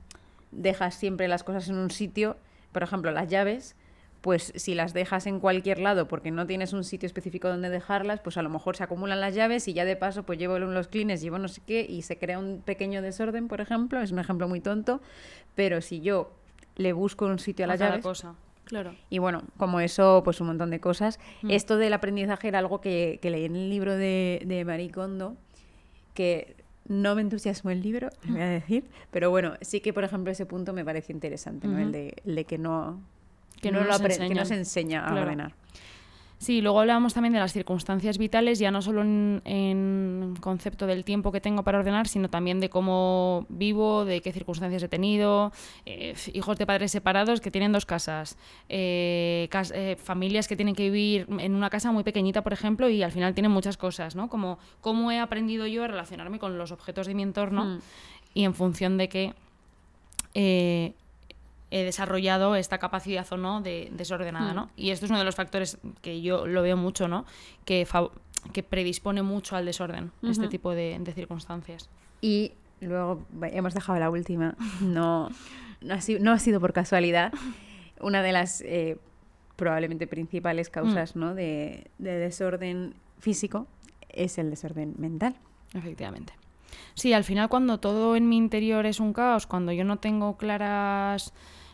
dejas 0.51 0.95
siempre 0.95 1.29
las 1.29 1.45
cosas 1.45 1.69
en 1.69 1.77
un 1.77 1.91
sitio, 1.91 2.37
por 2.73 2.83
ejemplo, 2.83 3.11
las 3.13 3.29
llaves, 3.29 3.77
pues 4.21 4.53
si 4.55 4.75
las 4.75 4.93
dejas 4.95 5.27
en 5.27 5.41
cualquier 5.41 5.79
lado 5.81 6.07
porque 6.07 6.31
no 6.31 6.47
tienes 6.47 6.73
un 6.73 6.85
sitio 6.85 7.07
específico 7.09 7.49
donde 7.49 7.71
dejarlas, 7.71 8.21
pues 8.21 8.37
a 8.37 8.43
lo 8.43 8.51
mejor 8.51 8.77
se 8.77 8.85
acumulan 8.85 9.21
las 9.21 9.35
llaves 9.35 9.67
y 9.67 9.73
ya 9.75 9.85
de 9.85 9.97
paso 9.97 10.23
pues 10.23 10.39
llevo 10.39 10.59
los 10.61 10.87
clines, 10.89 11.21
llevo 11.21 11.39
no 11.39 11.49
sé 11.49 11.61
qué 11.67 11.85
y 11.89 12.03
se 12.03 12.19
crea 12.19 12.39
un 12.39 12.63
pequeño 12.65 13.03
desorden, 13.03 13.49
por 13.49 13.61
ejemplo, 13.61 14.01
es 14.01 14.13
un 14.13 14.21
ejemplo 14.21 14.47
muy 14.49 14.61
tonto, 14.61 15.01
pero 15.57 15.81
si 15.81 16.01
yo 16.03 16.31
le 16.77 16.93
busco 16.93 17.27
un 17.27 17.41
sitio 17.41 17.65
a 17.65 17.69
las 17.69 17.81
llaves, 17.91 18.03
cosa. 18.05 18.35
Claro. 18.65 18.95
y 19.11 19.19
bueno, 19.19 19.43
como 19.59 19.81
eso, 19.81 20.23
pues 20.25 20.41
un 20.41 20.47
montón 20.47 20.71
de 20.71 20.81
cosas. 20.81 21.19
Mm. 21.43 21.51
Esto 21.51 21.77
del 21.77 21.93
aprendizaje 21.93 22.49
era 22.49 22.59
algo 22.59 22.81
que, 22.81 23.19
que 23.21 23.31
leí 23.31 23.45
en 23.45 23.57
el 23.57 23.69
libro 23.71 23.97
de, 23.97 24.43
de 24.47 24.65
Marie 24.65 24.91
Kondo, 24.91 25.37
que 26.15 26.57
no 26.89 27.15
me 27.15 27.23
entusiasmó 27.23 27.71
el 27.71 27.83
libro, 27.83 28.09
te 28.11 28.29
voy 28.33 28.41
a 28.41 28.47
decir, 28.47 28.85
pero 29.11 29.31
bueno, 29.31 29.55
sí 29.61 29.81
que, 29.81 29.93
por 29.93 30.05
ejemplo, 30.05 30.33
ese 30.33 30.47
punto 30.47 30.73
me 30.73 30.85
pareció 30.85 31.13
interesante, 31.15 31.67
¿no? 31.69 31.79
El, 31.79 31.93
de, 31.93 32.17
el 32.25 32.35
de 32.35 32.45
que 32.45 32.59
no, 32.59 33.01
Que 33.61 33.71
no 33.71 33.81
no 33.81 33.87
lo 33.87 33.99
que 33.99 34.35
no 34.35 34.45
se 34.45 34.55
enseña 34.55 35.05
a 35.05 35.11
Claro. 35.11 35.23
ordenar. 35.23 35.55
Sí, 36.43 36.61
luego 36.61 36.81
hablábamos 36.81 37.15
también 37.15 37.33
de 37.35 37.39
las 37.39 37.53
circunstancias 37.53 38.19
vitales, 38.19 38.59
ya 38.59 38.73
no 38.73 38.83
solo 38.83 39.03
en, 39.03 39.43
en 39.45 40.35
concepto 40.41 40.89
del 40.89 41.05
tiempo 41.05 41.31
que 41.31 41.41
tengo 41.41 41.63
para 41.63 41.79
ordenar, 41.79 42.09
sino 42.09 42.29
también 42.31 42.59
de 42.59 42.69
cómo 42.69 43.47
vivo, 43.49 44.05
de 44.05 44.21
qué 44.23 44.33
circunstancias 44.33 44.83
he 44.83 44.89
tenido, 44.89 45.53
eh, 45.87 46.17
hijos 46.33 46.59
de 46.59 46.67
padres 46.67 46.91
separados 46.91 47.41
que 47.41 47.53
tienen 47.53 47.71
dos 47.71 47.87
casas, 47.87 48.37
eh, 48.69 49.47
cas- 49.53 49.71
eh, 49.73 49.95
familias 50.03 50.49
que 50.49 50.57
tienen 50.57 50.75
que 50.75 50.91
vivir 50.91 51.29
en 51.39 51.55
una 51.55 51.71
casa 51.71 51.93
muy 51.93 52.03
pequeñita, 52.03 52.43
por 52.43 52.53
ejemplo, 52.53 52.89
y 52.89 53.05
al 53.05 53.13
final 53.13 53.35
tienen 53.35 53.53
muchas 53.53 53.77
cosas, 53.77 54.17
¿no? 54.17 54.29
Como 54.29 54.59
cómo 54.81 55.13
he 55.13 55.21
aprendido 55.21 55.69
yo 55.69 55.85
a 55.85 55.87
relacionarme 55.87 56.41
con 56.41 56.59
los 56.59 56.73
objetos 56.73 57.07
de 57.07 57.15
mi 57.15 57.23
entorno 57.23 57.65
Mm. 57.67 57.79
y 58.35 58.43
en 58.43 58.55
función 58.55 58.99
de 58.99 59.09
qué 59.09 59.33
he 61.75 61.85
desarrollado 61.85 62.55
esta 62.55 62.77
capacidad 62.79 63.27
o 63.33 63.37
no 63.39 63.63
de 63.63 63.89
desordenada, 63.93 64.53
Mm. 64.53 64.57
¿no? 64.57 64.71
Y 64.77 64.91
esto 64.91 65.07
es 65.07 65.11
uno 65.11 65.19
de 65.19 65.25
los 65.25 65.35
factores 65.35 65.79
que 66.03 66.21
yo 66.21 66.47
lo 66.47 66.61
veo 66.63 66.77
mucho, 66.77 67.09
¿no? 67.09 67.25
Que, 67.65 67.87
que 68.53 68.63
predispone 68.63 69.23
mucho 69.23 69.57
al 69.57 69.65
desorden, 69.65 70.13
este 70.23 70.43
Ujú. 70.43 70.51
tipo 70.51 70.71
de, 70.75 70.99
de 71.01 71.13
circunstancias. 71.13 71.89
Y 72.21 72.53
luego 72.81 73.25
hemos 73.51 73.73
dejado 73.75 73.99
la 73.99 74.11
última, 74.11 74.55
no, 74.81 75.31
no, 75.81 75.95
ha, 75.95 76.01
sido, 76.01 76.21
no 76.21 76.33
ha 76.33 76.39
sido 76.39 76.61
por 76.61 76.73
casualidad, 76.73 77.33
una 78.01 78.23
de 78.23 78.33
las 78.33 78.61
eh, 78.63 78.99
probablemente 79.57 80.07
principales 80.07 80.69
causas 80.71 81.17
¿no? 81.17 81.35
de, 81.35 81.87
de 81.99 82.13
desorden 82.19 82.95
físico 83.19 83.67
es 84.11 84.37
el 84.39 84.51
desorden 84.51 84.95
mental. 84.99 85.37
Efectivamente. 85.73 86.35
Sí, 86.95 87.13
al 87.15 87.25
final 87.25 87.49
cuando 87.49 87.79
todo 87.81 88.17
en 88.17 88.29
mi 88.29 88.37
interior 88.37 88.85
es 88.87 89.01
un 89.01 89.13
caos, 89.15 89.47
cuando 89.47 89.73
yo 89.73 89.85
no 89.85 89.99
tengo 89.99 90.37
claras 90.37 91.33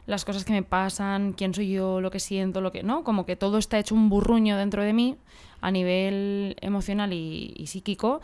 las 0.09 0.25
cosas 0.25 0.47
que 0.47 0.55
me 0.55 0.63
pasan, 0.63 1.35
quién 1.35 1.53
soy 1.53 1.71
yo, 1.71 2.01
lo 2.01 2.11
que 2.11 2.19
siento, 2.19 2.63
lo 2.63 2.73
que 2.73 2.83
no, 2.83 3.05
como 3.05 3.27
que 3.27 3.37
todo 3.37 3.59
está 3.59 3.79
hecho 3.79 3.95
un 3.95 4.09
burruño 4.09 4.57
dentro 4.57 4.83
de 4.83 4.95
mí 4.95 5.17
a 5.61 5.71
nivel 5.71 6.57
emocional 6.63 7.13
y, 7.13 7.53
y 7.55 7.67
psíquico, 7.67 8.23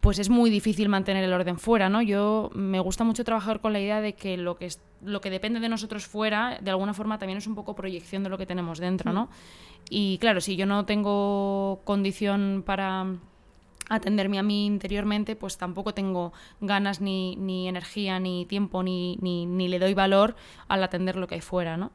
pues 0.00 0.18
es 0.18 0.28
muy 0.28 0.50
difícil 0.50 0.90
mantener 0.90 1.24
el 1.24 1.32
orden 1.32 1.58
fuera, 1.58 1.88
¿no? 1.88 2.02
Yo 2.02 2.50
me 2.54 2.80
gusta 2.80 3.02
mucho 3.02 3.24
trabajar 3.24 3.60
con 3.60 3.72
la 3.72 3.80
idea 3.80 4.02
de 4.02 4.12
que 4.12 4.36
lo 4.36 4.56
que 4.56 4.66
es, 4.66 4.78
lo 5.02 5.22
que 5.22 5.30
depende 5.30 5.58
de 5.58 5.70
nosotros 5.70 6.06
fuera, 6.06 6.58
de 6.60 6.70
alguna 6.70 6.92
forma 6.92 7.18
también 7.18 7.38
es 7.38 7.46
un 7.46 7.54
poco 7.54 7.74
proyección 7.74 8.22
de 8.22 8.28
lo 8.28 8.36
que 8.36 8.44
tenemos 8.44 8.78
dentro, 8.78 9.14
¿no? 9.14 9.30
Y 9.88 10.18
claro, 10.18 10.42
si 10.42 10.56
yo 10.56 10.66
no 10.66 10.84
tengo 10.84 11.80
condición 11.84 12.62
para 12.66 13.06
atenderme 13.90 14.38
a 14.38 14.42
mí 14.42 14.64
interiormente, 14.64 15.36
pues 15.36 15.58
tampoco 15.58 15.92
tengo 15.92 16.32
ganas 16.60 17.00
ni, 17.00 17.36
ni 17.36 17.68
energía, 17.68 18.18
ni 18.18 18.46
tiempo, 18.46 18.82
ni, 18.82 19.18
ni, 19.20 19.44
ni 19.44 19.68
le 19.68 19.78
doy 19.78 19.92
valor 19.92 20.36
al 20.68 20.82
atender 20.82 21.16
lo 21.16 21.26
que 21.26 21.34
hay 21.34 21.40
fuera, 21.42 21.76
¿no? 21.76 21.92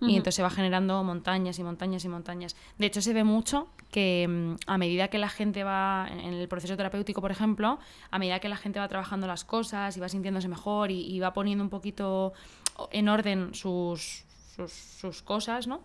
Y 0.00 0.16
entonces 0.16 0.34
se 0.34 0.42
va 0.42 0.50
generando 0.50 1.02
montañas 1.02 1.58
y 1.58 1.64
montañas 1.64 2.04
y 2.04 2.08
montañas. 2.08 2.56
De 2.76 2.84
hecho, 2.84 3.00
se 3.00 3.14
ve 3.14 3.24
mucho 3.24 3.68
que 3.90 4.26
mm, 4.28 4.56
a 4.66 4.76
medida 4.76 5.08
que 5.08 5.18
la 5.18 5.30
gente 5.30 5.64
va, 5.64 6.06
en 6.10 6.20
en 6.20 6.34
el 6.34 6.48
proceso 6.48 6.76
terapéutico, 6.76 7.22
por 7.22 7.30
ejemplo, 7.30 7.78
a 8.10 8.18
medida 8.18 8.38
que 8.38 8.50
la 8.50 8.56
gente 8.56 8.80
va 8.80 8.88
trabajando 8.88 9.26
las 9.26 9.44
cosas 9.44 9.96
y 9.96 10.00
va 10.00 10.08
sintiéndose 10.10 10.48
mejor 10.48 10.90
y, 10.90 11.00
y 11.06 11.20
va 11.20 11.32
poniendo 11.32 11.64
un 11.64 11.70
poquito 11.70 12.34
en 12.90 13.08
orden 13.08 13.54
sus, 13.54 14.24
sus, 14.54 14.72
sus 14.72 15.22
cosas, 15.22 15.66
¿no? 15.66 15.84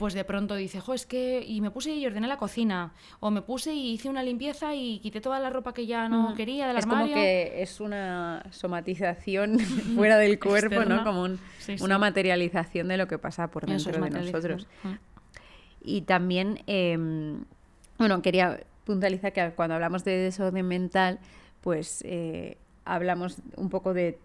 Pues 0.00 0.14
de 0.14 0.24
pronto 0.24 0.54
dice, 0.54 0.80
jo, 0.80 0.94
es 0.94 1.04
que, 1.04 1.44
y 1.46 1.60
me 1.60 1.70
puse 1.70 1.92
y 1.94 2.06
ordené 2.06 2.26
la 2.26 2.38
cocina, 2.38 2.94
o 3.20 3.30
me 3.30 3.42
puse 3.42 3.74
y 3.74 3.92
hice 3.92 4.08
una 4.08 4.22
limpieza 4.22 4.74
y 4.74 4.98
quité 5.00 5.20
toda 5.20 5.38
la 5.40 5.50
ropa 5.50 5.74
que 5.74 5.84
ya 5.86 6.08
no 6.08 6.28
Ujú. 6.28 6.34
quería 6.36 6.66
del 6.68 6.78
es 6.78 6.84
armario. 6.84 7.12
como 7.12 7.14
que 7.22 7.62
es 7.62 7.80
una 7.80 8.42
somatización 8.50 9.58
fuera 9.94 10.16
del 10.16 10.38
cuerpo, 10.40 10.74
Externa. 10.76 10.96
¿no? 10.96 11.04
Como 11.04 11.22
un- 11.22 11.38
Sí, 11.58 11.76
sí. 11.76 11.84
una 11.84 11.98
materialización 11.98 12.88
de 12.88 12.96
lo 12.96 13.06
que 13.08 13.18
pasa 13.18 13.50
por 13.50 13.70
es 13.70 13.84
dentro 13.84 14.02
de 14.02 14.10
nosotros. 14.10 14.66
Mm. 14.82 14.88
Y 15.82 16.00
también, 16.02 16.60
eh, 16.66 16.96
bueno, 17.98 18.22
quería 18.22 18.58
puntualizar 18.86 19.34
que 19.34 19.50
cuando 19.54 19.74
hablamos 19.74 20.02
de 20.04 20.16
desorden 20.16 20.66
mental, 20.66 21.18
pues 21.60 22.02
eh, 22.06 22.56
hablamos 22.86 23.36
un 23.56 23.68
poco 23.68 23.92
de, 23.92 24.18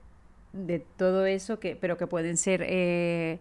de 0.53 0.79
todo 0.79 1.25
eso, 1.25 1.59
que, 1.59 1.75
pero 1.75 1.97
que 1.97 2.07
pueden 2.07 2.37
ser 2.37 2.63
eh, 2.65 3.39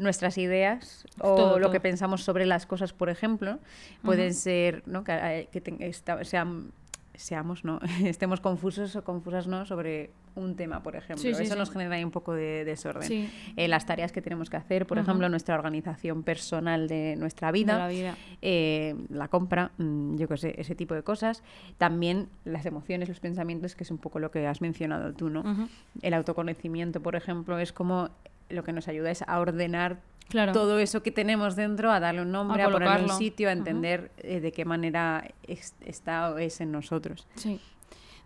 nuestras 0.00 0.38
ideas 0.38 1.04
o 1.20 1.34
Todo, 1.36 1.58
lo 1.58 1.66
todo. 1.66 1.72
que 1.72 1.80
pensamos 1.80 2.22
sobre 2.24 2.46
las 2.46 2.66
cosas, 2.66 2.92
por 2.92 3.10
ejemplo. 3.10 3.58
Pueden 4.02 4.34
ser 4.34 4.82
¿no? 4.86 5.04
que, 5.04 5.12
eh, 5.12 5.48
que 5.52 5.62
esta- 5.86 6.24
sean- 6.24 6.72
seamos, 7.14 7.64
¿no? 7.64 7.80
estemos 8.04 8.40
confusos 8.40 8.96
o 8.96 9.04
confusas 9.04 9.46
¿no? 9.46 9.66
sobre 9.66 10.10
un 10.36 10.54
tema, 10.56 10.82
por 10.82 10.94
ejemplo. 10.96 11.20
Sí, 11.22 11.34
sí, 11.34 11.42
eso 11.42 11.52
sí. 11.54 11.58
nos 11.58 11.70
genera 11.70 11.96
ahí 11.96 12.04
un 12.04 12.12
poco 12.12 12.32
de 12.32 12.64
desorden. 12.64 13.28
Eh, 13.56 13.68
las 13.68 13.84
tareas 13.84 14.10
que 14.12 14.22
tenemos 14.22 14.48
que 14.48 14.56
hacer, 14.56 14.86
por 14.86 14.96
ejemplo, 14.96 15.28
nuestra 15.28 15.54
organización 15.56 16.22
personal 16.22 16.86
de 16.88 17.16
nuestra 17.18 17.48
De 17.48 17.52
vida, 17.52 17.76
la 17.78 17.88
vida. 17.88 18.16
eh, 18.40 18.94
la 19.10 19.26
compra, 19.28 19.72
mm, 19.76 20.16
yo 20.16 20.28
qué 20.28 20.36
sé, 20.38 20.54
ese 20.56 20.74
tipo 20.76 20.94
de 20.94 21.02
cosas. 21.02 21.42
También 21.78 22.28
las 22.44 22.64
emociones, 22.64 23.08
los 23.08 23.18
pensamientos, 23.20 23.74
que 23.74 23.82
es 23.84 23.90
un 23.90 23.98
poco 23.98 24.18
lo 24.20 24.30
que 24.30 24.46
has 24.46 24.60
mencionado 24.62 25.12
tú, 25.12 25.28
¿no? 25.28 25.68
El 26.00 26.14
autoconocimiento, 26.14 27.00
por 27.02 27.16
ejemplo, 27.16 27.58
es 27.58 27.72
como 27.72 28.08
lo 28.50 28.64
que 28.64 28.72
nos 28.72 28.88
ayuda 28.88 29.10
es 29.10 29.22
a 29.22 29.38
ordenar 29.40 29.98
Claro. 30.28 30.52
todo 30.52 30.78
eso 30.78 31.02
que 31.02 31.10
tenemos 31.10 31.56
dentro, 31.56 31.90
a 31.90 31.98
darle 31.98 32.22
un 32.22 32.30
nombre, 32.30 32.62
A 32.62 32.66
a, 32.66 32.70
ponerle 32.70 32.86
un 32.86 32.94
colocarlo. 33.00 33.18
sitio, 33.18 33.48
a 33.48 33.52
entender 33.52 34.12
eh, 34.18 34.38
de 34.40 34.52
qué 34.52 34.64
manera 34.64 35.28
es- 35.46 35.74
está 35.84 36.30
o 36.30 36.38
es 36.38 36.60
en 36.60 36.70
nosotros. 36.70 37.26
Sí. 37.34 37.60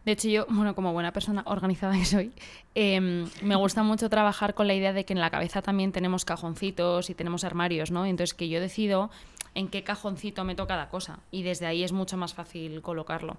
De 0.05 0.13
hecho, 0.13 0.29
yo, 0.29 0.45
bueno, 0.51 0.75
como 0.75 0.93
buena 0.93 1.13
persona 1.15 1.43
organizada 1.47 1.95
que 1.97 2.05
soy, 2.05 2.33
em, 2.75 3.27
me 3.43 3.57
gusta 3.57 3.83
mucho 3.83 4.11
trabajar 4.11 4.53
con 4.53 4.67
la 4.67 4.75
idea 4.75 4.93
de 4.93 5.07
que 5.07 5.15
en 5.15 5.21
la 5.21 5.31
cabeza 5.31 5.63
también 5.63 5.93
tenemos 5.93 6.27
cajoncitos 6.27 7.09
y 7.09 7.15
tenemos 7.15 7.43
armarios, 7.43 7.91
¿no? 7.91 8.05
Entonces, 8.05 8.35
que 8.35 8.51
yo 8.51 8.61
decido 8.61 9.11
en 9.55 9.69
qué 9.69 9.83
cajoncito 9.83 10.45
meto 10.45 10.67
cada 10.67 10.91
cosa. 10.91 11.21
Y 11.31 11.43
desde 11.43 11.65
ahí 11.65 11.85
es 11.85 11.93
mucho 11.93 12.19
más 12.19 12.35
fácil 12.35 12.83
colocarlo. 12.83 13.39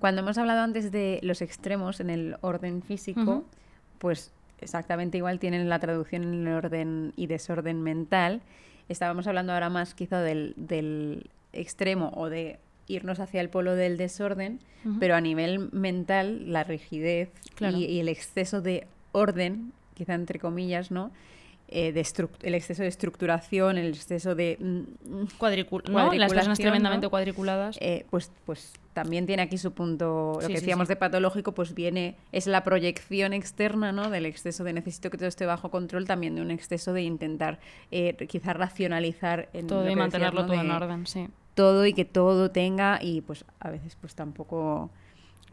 Cuando 0.00 0.22
hemos 0.22 0.36
hablado 0.38 0.62
antes 0.62 0.90
de 0.90 1.20
los 1.22 1.40
extremos 1.40 2.00
en 2.00 2.10
el 2.10 2.36
orden 2.40 2.82
físico, 2.82 3.20
Ujú. 3.20 3.44
pues 3.98 4.32
exactamente 4.62 5.18
igual 5.18 5.38
tienen 5.38 5.68
la 5.68 5.78
traducción 5.78 6.22
en 6.24 6.46
el 6.46 6.54
orden 6.54 7.12
y 7.16 7.26
desorden 7.26 7.82
mental. 7.82 8.40
Estábamos 8.88 9.26
hablando 9.26 9.52
ahora 9.52 9.70
más 9.70 9.94
quizá 9.94 10.20
del, 10.20 10.54
del 10.56 11.30
extremo 11.52 12.10
o 12.14 12.28
de 12.28 12.58
irnos 12.88 13.20
hacia 13.20 13.40
el 13.40 13.48
polo 13.48 13.74
del 13.74 13.96
desorden, 13.96 14.58
pero 14.98 15.14
a 15.14 15.20
nivel 15.20 15.70
mental, 15.72 16.50
la 16.52 16.64
rigidez 16.64 17.30
Claro. 17.54 17.76
y, 17.76 17.84
y 17.84 18.00
el 18.00 18.08
exceso 18.08 18.60
de 18.60 18.86
orden, 19.12 19.72
quizá 19.94 20.14
entre 20.14 20.38
comillas, 20.40 20.90
¿no? 20.90 21.12
Eh, 21.74 21.92
de 21.92 22.04
el 22.42 22.54
exceso 22.54 22.82
de 22.82 22.88
estructuración, 22.88 23.78
el 23.78 23.88
exceso 23.94 24.34
de... 24.34 24.58
mm, 24.60 25.24
Cuadricul 25.38 25.82
¿no? 25.88 26.12
Las 26.12 26.32
personas 26.32 26.58
tremendamente 26.58 27.06
¿no? 27.06 27.10
cuadriculadas. 27.10 27.78
eh, 27.80 28.04
pues, 28.10 28.30
pues 28.44 28.74
también 28.92 29.24
tiene 29.26 29.42
aquí 29.42 29.56
su 29.56 29.72
punto, 29.72 30.34
lo 30.34 30.40
Sí, 30.42 30.48
que 30.48 30.60
decíamos 30.60 30.86
sí. 30.86 30.92
de 30.92 30.96
patológico, 30.96 31.52
pues 31.52 31.72
viene, 31.74 32.16
es 32.30 32.46
la 32.46 32.62
proyección 32.62 33.32
externa, 33.32 33.90
¿no? 33.90 34.10
Del 34.10 34.26
exceso 34.26 34.64
de 34.64 34.74
necesito 34.74 35.08
que 35.08 35.16
todo 35.16 35.28
esté 35.28 35.46
bajo 35.46 35.70
control, 35.70 36.06
también 36.06 36.34
de 36.34 36.42
un 36.42 36.50
exceso 36.50 36.92
de 36.92 37.02
intentar 37.02 37.58
eh, 37.90 38.14
quizás 38.28 38.54
racionalizar 38.54 39.48
en 39.54 39.66
todo 39.66 39.88
y 39.90 39.96
mantenerlo 39.96 40.42
decías, 40.42 40.48
¿no? 40.48 40.52
todo 40.52 40.60
en 40.60 40.68
De 40.78 40.84
orden, 40.84 41.06
sí. 41.06 41.28
Todo 41.54 41.86
y 41.86 41.94
que 41.94 42.04
todo 42.04 42.50
tenga, 42.50 42.98
y 43.02 43.22
pues 43.22 43.44
a 43.60 43.70
veces 43.70 43.96
pues 44.00 44.14
tampoco, 44.14 44.90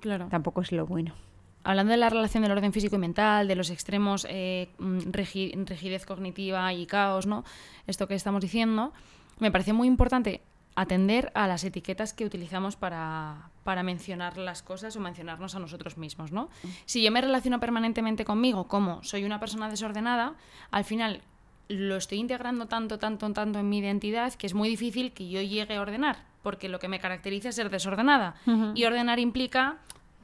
Claro. 0.01 0.27
tampoco 0.29 0.61
es 0.61 0.71
lo 0.73 0.85
bueno. 0.85 1.13
Hablando 1.63 1.91
de 1.91 1.97
la 1.97 2.09
relación 2.09 2.43
del 2.43 2.51
orden 2.53 2.71
físico 2.73 2.95
y 2.95 2.99
mental, 2.99 3.47
de 3.47 3.55
los 3.55 3.69
extremos, 3.69 4.25
eh, 4.29 4.69
mm, 4.79 4.97
rigi- 5.11 5.53
rigidez 5.65 6.05
cognitiva 6.05 6.71
y 6.73 6.85
caos, 6.85 7.25
¿no? 7.27 7.43
Esto 7.87 8.07
que 8.07 8.15
estamos 8.15 8.41
diciendo, 8.41 8.93
me 9.39 9.51
parece 9.51 9.73
muy 9.73 9.87
importante 9.87 10.41
atender 10.75 11.31
a 11.35 11.47
las 11.47 11.65
etiquetas 11.65 12.13
que 12.13 12.23
utilizamos 12.25 12.77
para, 12.77 13.49
para 13.65 13.83
mencionar 13.83 14.37
las 14.37 14.61
cosas 14.63 14.95
o 14.95 15.01
mencionarnos 15.01 15.53
a 15.55 15.59
nosotros 15.59 15.97
mismos, 15.97 16.31
¿no? 16.31 16.49
Si 16.85 17.03
yo 17.03 17.11
me 17.11 17.19
relaciono 17.19 17.59
permanentemente 17.59 18.23
conmigo 18.23 18.67
como 18.69 19.03
soy 19.03 19.25
una 19.25 19.39
persona 19.41 19.69
desordenada, 19.69 20.35
al 20.71 20.85
final 20.85 21.21
lo 21.67 21.97
estoy 21.97 22.19
integrando 22.19 22.67
tanto, 22.67 22.97
tanto, 22.97 23.31
tanto 23.33 23.59
en 23.59 23.67
mi 23.67 23.79
identidad 23.79 24.33
que 24.35 24.47
es 24.47 24.53
muy 24.53 24.69
difícil 24.69 25.11
que 25.11 25.27
yo 25.29 25.41
llegue 25.41 25.75
a 25.75 25.81
ordenar, 25.81 26.23
porque 26.41 26.69
lo 26.69 26.79
que 26.79 26.87
me 26.87 26.99
caracteriza 26.99 27.49
es 27.49 27.55
ser 27.55 27.69
desordenada. 27.69 28.35
Y 28.75 28.85
ordenar 28.85 29.19
implica 29.19 29.77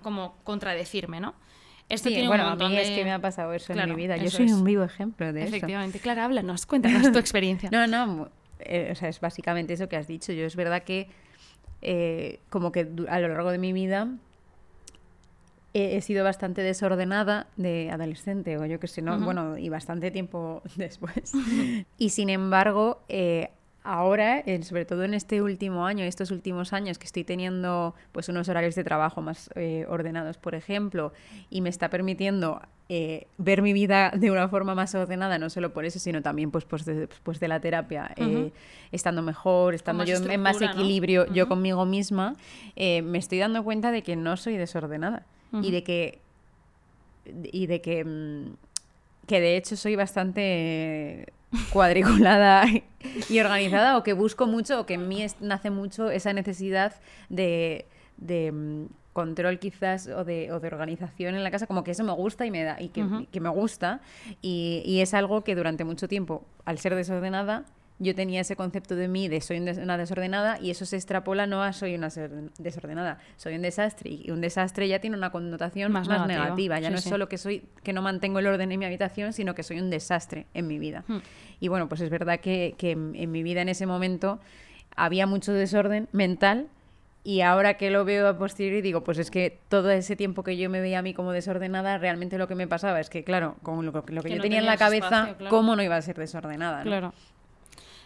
como 0.05 0.37
contradecirme, 0.43 1.19
¿no? 1.19 1.33
Esto 1.89 2.09
tiene 2.09 2.27
bueno, 2.27 2.43
un 2.53 2.61
a 2.61 2.69
mí 2.69 2.77
es 2.77 2.91
que 2.91 3.03
me 3.03 3.11
ha 3.11 3.17
pasado 3.17 3.53
eso 3.53 3.73
en 3.73 3.89
mi 3.89 3.95
vida. 3.95 4.17
Yo 4.17 4.29
soy 4.29 4.51
un 4.51 4.63
vivo 4.63 4.83
ejemplo 4.83 5.33
de 5.33 5.39
eso. 5.41 5.55
Efectivamente. 5.55 5.97
Clara, 5.97 6.25
háblanos, 6.25 6.67
cuéntanos 6.67 7.11
tu 7.11 7.17
experiencia. 7.25 7.71
no, 7.71 7.87
no, 7.87 8.29
eh, 8.59 8.89
o 8.91 8.95
sea, 8.95 9.09
es 9.09 9.19
básicamente 9.19 9.73
eso 9.73 9.89
que 9.89 9.95
has 9.95 10.07
dicho. 10.07 10.31
Yo 10.31 10.45
es 10.45 10.55
verdad 10.55 10.83
que 10.83 11.07
eh, 11.81 12.39
como 12.51 12.71
que 12.71 12.81
a 13.09 13.19
lo 13.19 13.29
largo 13.29 13.49
de 13.49 13.57
mi 13.57 13.73
vida 13.73 14.09
he, 15.73 15.99
sido 16.01 16.23
bastante 16.23 16.61
desordenada 16.61 17.47
de 17.57 17.89
adolescente, 17.89 18.59
o 18.59 18.65
yo 18.67 18.79
que 18.79 18.85
sé, 18.85 19.01
¿no? 19.01 19.19
Bueno, 19.19 19.57
y 19.57 19.69
bastante 19.69 20.11
tiempo 20.11 20.61
después. 20.75 21.33
y 21.97 22.09
sin 22.09 22.29
embargo, 22.29 23.01
eh, 23.09 23.49
ahora, 23.85 24.43
sobre 24.63 24.85
todo 24.85 25.03
en 25.03 25.13
este 25.13 25.41
último 25.41 25.85
año, 25.85 26.03
estos 26.03 26.31
últimos 26.31 26.73
años 26.73 26.97
que 26.97 27.05
estoy 27.05 27.23
teniendo 27.23 27.93
pues 28.11 28.27
unos 28.27 28.49
horarios 28.49 28.75
de 28.75 28.83
trabajo 28.83 29.21
más 29.21 29.49
eh, 29.55 29.85
ordenados, 29.87 30.37
por 30.37 30.55
ejemplo, 30.55 31.13
y 31.49 31.61
me 31.61 31.69
está 31.69 31.89
permitiendo 31.89 32.61
eh, 32.89 33.27
ver 33.37 33.61
mi 33.61 33.73
vida 33.73 34.11
de 34.15 34.31
una 34.31 34.49
forma 34.49 34.75
más 34.75 34.95
ordenada, 34.95 35.37
no 35.37 35.49
solo 35.49 35.71
por 35.71 35.85
eso, 35.85 35.99
sino 35.99 36.21
también 36.21 36.51
pues, 36.51 36.65
pues, 36.65 36.83
de, 36.85 37.07
pues 37.23 37.39
de 37.39 37.47
la 37.47 37.59
terapia, 37.59 38.11
eh, 38.17 38.51
estando 38.91 39.21
mejor, 39.21 39.75
estando 39.75 40.03
yo 40.03 40.17
en 40.17 40.41
más 40.41 40.61
equilibrio 40.61 41.25
yo 41.31 41.47
conmigo 41.47 41.85
misma, 41.85 42.35
me 42.75 43.17
estoy 43.17 43.39
dando 43.39 43.63
cuenta 43.63 43.91
de 43.91 44.01
que 44.01 44.15
no 44.15 44.35
soy 44.35 44.57
desordenada 44.57 45.25
y 45.61 45.71
de 45.71 45.83
que 45.83 46.19
y 47.51 47.67
de 47.67 47.81
que, 47.81 48.03
mm, 48.05 48.55
que 49.27 49.39
de 49.39 49.57
hecho 49.57 49.75
soy 49.75 49.95
bastante 49.95 51.27
cuadriculada 51.71 52.65
y 53.29 53.39
organizada 53.39 53.97
o 53.97 54.03
que 54.03 54.13
busco 54.13 54.47
mucho 54.47 54.81
o 54.81 54.85
que 54.85 54.95
en 54.95 55.07
mí 55.07 55.25
nace 55.39 55.69
mucho 55.69 56.09
esa 56.09 56.33
necesidad 56.33 56.93
de, 57.29 57.85
mm, 58.19 58.85
control 59.13 59.59
quizás 59.59 60.07
o 60.07 60.25
de, 60.25 60.51
o 60.51 60.59
de, 60.59 60.67
organización 60.67 61.35
en 61.35 61.43
la 61.43 61.51
casa, 61.51 61.67
como 61.67 61.83
que 61.83 61.91
eso 61.91 62.03
me 62.03 62.11
gusta 62.13 62.45
y 62.45 62.51
me 62.51 62.63
da 62.63 62.81
y 62.81 62.89
que, 62.89 63.03
me 63.39 63.49
gusta. 63.49 64.01
Y, 64.41 64.83
y, 64.85 65.01
es 65.01 65.13
algo 65.13 65.43
que 65.43 65.55
durante 65.55 65.85
mucho 65.85 66.07
tiempo, 66.07 66.45
al 66.65 66.79
ser 66.79 66.95
desordenada, 66.95 67.65
yo 67.97 68.13
tenía 68.13 68.41
ese 68.41 68.55
concepto 68.55 68.95
de 68.95 69.07
mí 69.07 69.27
de 69.29 69.39
soy 69.39 69.57
una 69.59 69.97
desordenada 69.97 70.59
y 70.59 70.69
eso 70.69 70.85
se 70.85 70.97
extrapola 70.97 71.47
no 71.47 71.63
a 71.63 71.71
soy 71.71 71.95
una 71.95 72.09
desordenada, 72.57 73.19
soy 73.37 73.55
un 73.55 73.61
desastre 73.61 74.09
y 74.11 74.31
un 74.31 74.41
desastre 74.41 74.87
ya 74.87 74.99
tiene 74.99 75.15
una 75.15 75.31
connotación 75.31 75.91
más, 75.91 76.07
negativa, 76.27 76.79
ya 76.79 76.89
no 76.89 76.97
es 76.97 77.03
solo 77.03 77.29
que 77.29 77.37
soy 77.37 77.63
que 77.83 77.93
no 77.93 78.01
mantengo 78.01 78.39
el 78.39 78.47
orden 78.47 78.71
en 78.71 78.79
mi 78.79 78.85
habitación, 78.85 79.31
sino 79.31 79.55
que 79.55 79.63
soy 79.63 79.79
un 79.79 79.89
desastre 79.89 80.45
en 80.53 80.67
mi 80.67 80.77
vida. 80.77 81.05
Hmm. 81.07 81.19
Y 81.59 81.69
bueno, 81.69 81.87
pues 81.87 82.01
es 82.01 82.09
verdad 82.09 82.39
que, 82.39 82.75
en, 82.79 83.31
mi 83.31 83.43
vida 83.43 83.61
en 83.61 83.69
ese 83.69 83.85
momento 83.85 84.39
había 84.95 85.25
mucho 85.25 85.53
desorden 85.53 86.09
mental 86.11 86.67
y 87.23 87.41
ahora 87.41 87.75
que 87.75 87.89
lo 87.89 88.03
veo 88.03 88.27
a 88.27 88.37
posteriori 88.37 88.81
digo, 88.81 89.03
pues 89.03 89.17
es 89.19 89.31
que 89.31 89.57
todo 89.69 89.89
ese 89.89 90.17
tiempo 90.17 90.43
que 90.43 90.57
yo 90.57 90.69
me 90.69 90.81
veía 90.81 90.99
a 90.99 91.01
mí 91.01 91.13
como 91.13 91.31
desordenada, 91.31 91.97
realmente 91.97 92.37
lo 92.37 92.47
que 92.47 92.55
me 92.55 92.67
pasaba 92.67 92.99
es 92.99 93.09
que, 93.09 93.23
claro, 93.23 93.55
con 93.63 93.85
lo, 93.85 94.03
que 94.03 94.13
yo 94.13 94.41
tenía 94.41 94.59
en 94.59 94.65
la 94.65 94.77
cabeza, 94.77 95.35
¿cómo 95.49 95.75
no 95.75 95.81
iba 95.81 95.95
a 95.95 96.01
ser 96.01 96.17
desordenada? 96.17 96.83
Claro 96.83 97.13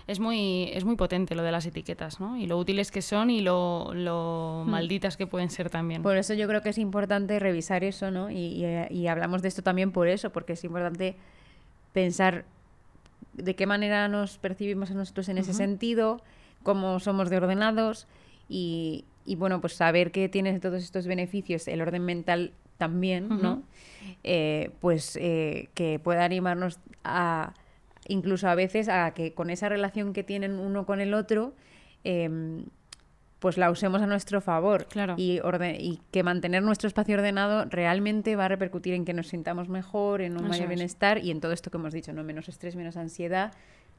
es 0.10 0.20
muy, 0.20 0.72
es 0.74 0.86
muy 0.86 0.96
potente 0.96 1.36
lo 1.36 1.44
de 1.44 1.51
las 1.51 1.68
etiquetas, 1.68 2.20
¿no? 2.20 2.36
Y 2.36 2.48
lo 2.48 2.58
útiles 2.58 2.89
que 2.89 3.04
son 3.04 3.30
y 3.30 3.42
lo, 3.42 3.94
lo 3.94 4.63
hmm. 4.66 4.70
malditas 4.70 5.18
que 5.18 5.28
pueden 5.28 5.51
ser 5.51 5.70
también. 5.70 6.01
Por 6.01 6.18
eso 6.18 6.34
yo 6.34 6.48
creo 6.48 6.63
que 6.63 6.70
es 6.70 6.80
importante 6.80 7.38
revisar 7.38 7.84
eso, 7.84 8.10
¿no? 8.10 8.32
Y, 8.32 8.66
y, 8.89 9.08
hablamos 9.08 9.44
de 9.44 9.50
esto 9.50 9.62
también 9.62 9.92
por 9.92 10.08
eso, 10.08 10.32
porque 10.32 10.54
es 10.54 10.63
importante 10.63 11.16
pensar 11.94 12.46
de 13.34 13.56
qué 13.56 13.68
manera 13.68 14.08
nos 14.08 14.39
percibimos 14.39 14.89
a 14.89 14.96
nosotros 14.96 15.30
en 15.30 15.38
ese 15.38 15.54
sentido, 15.54 16.24
cómo 16.63 17.00
somos 17.00 17.30
de 17.30 17.38
ordenados 17.38 18.08
y, 18.50 19.06
y, 19.28 19.36
bueno, 19.36 19.62
pues 19.62 19.74
saber 19.74 20.12
que 20.12 20.28
tiene 20.28 20.60
todos 20.60 20.82
estos 20.82 21.06
beneficios, 21.06 21.67
el 21.67 21.82
orden 21.82 22.04
mental 22.04 22.54
también, 22.80 23.30
¿no? 23.30 23.62
Eh, 24.24 24.72
pues 24.80 25.19
eh, 25.22 25.69
que 25.76 26.00
pueda 26.00 26.26
animarnos 26.26 26.80
a 27.04 27.54
incluso 28.10 28.50
a 28.50 28.56
veces 28.56 28.89
a 28.89 29.12
que 29.13 29.34
con 29.34 29.50
esa 29.50 29.69
relación 29.69 30.12
que 30.12 30.24
tienen 30.24 30.60
uno 30.60 30.86
con 30.86 31.00
el 31.00 31.13
otro, 31.13 31.54
em, 32.04 32.65
pues 33.39 33.58
la 33.58 33.72
usemos 33.72 34.02
a 34.02 34.08
nuestro 34.08 34.41
favor. 34.41 34.86
Claro. 34.88 35.15
Y, 35.17 35.39
y 35.78 36.02
que 36.12 36.24
mantener 36.24 36.62
nuestro 36.62 36.88
espacio 36.88 37.15
ordenado 37.15 37.65
realmente 37.69 38.36
va 38.36 38.45
a 38.45 38.48
repercutir 38.50 38.93
en 38.93 39.06
que 39.06 39.13
nos 39.13 39.28
sintamos 39.28 39.69
mejor, 39.69 40.22
en 40.22 40.38
un 40.38 40.48
mayor 40.50 40.67
bienestar 40.67 41.19
y 41.19 41.32
en 41.32 41.39
todo 41.39 41.54
esto 41.54 41.72
que 41.72 41.78
hemos 41.78 41.93
dicho, 41.93 42.12
¿no? 42.12 42.24
Menos 42.24 42.50
estrés, 42.50 42.76
menos 42.76 42.98
ansiedad. 42.98 43.54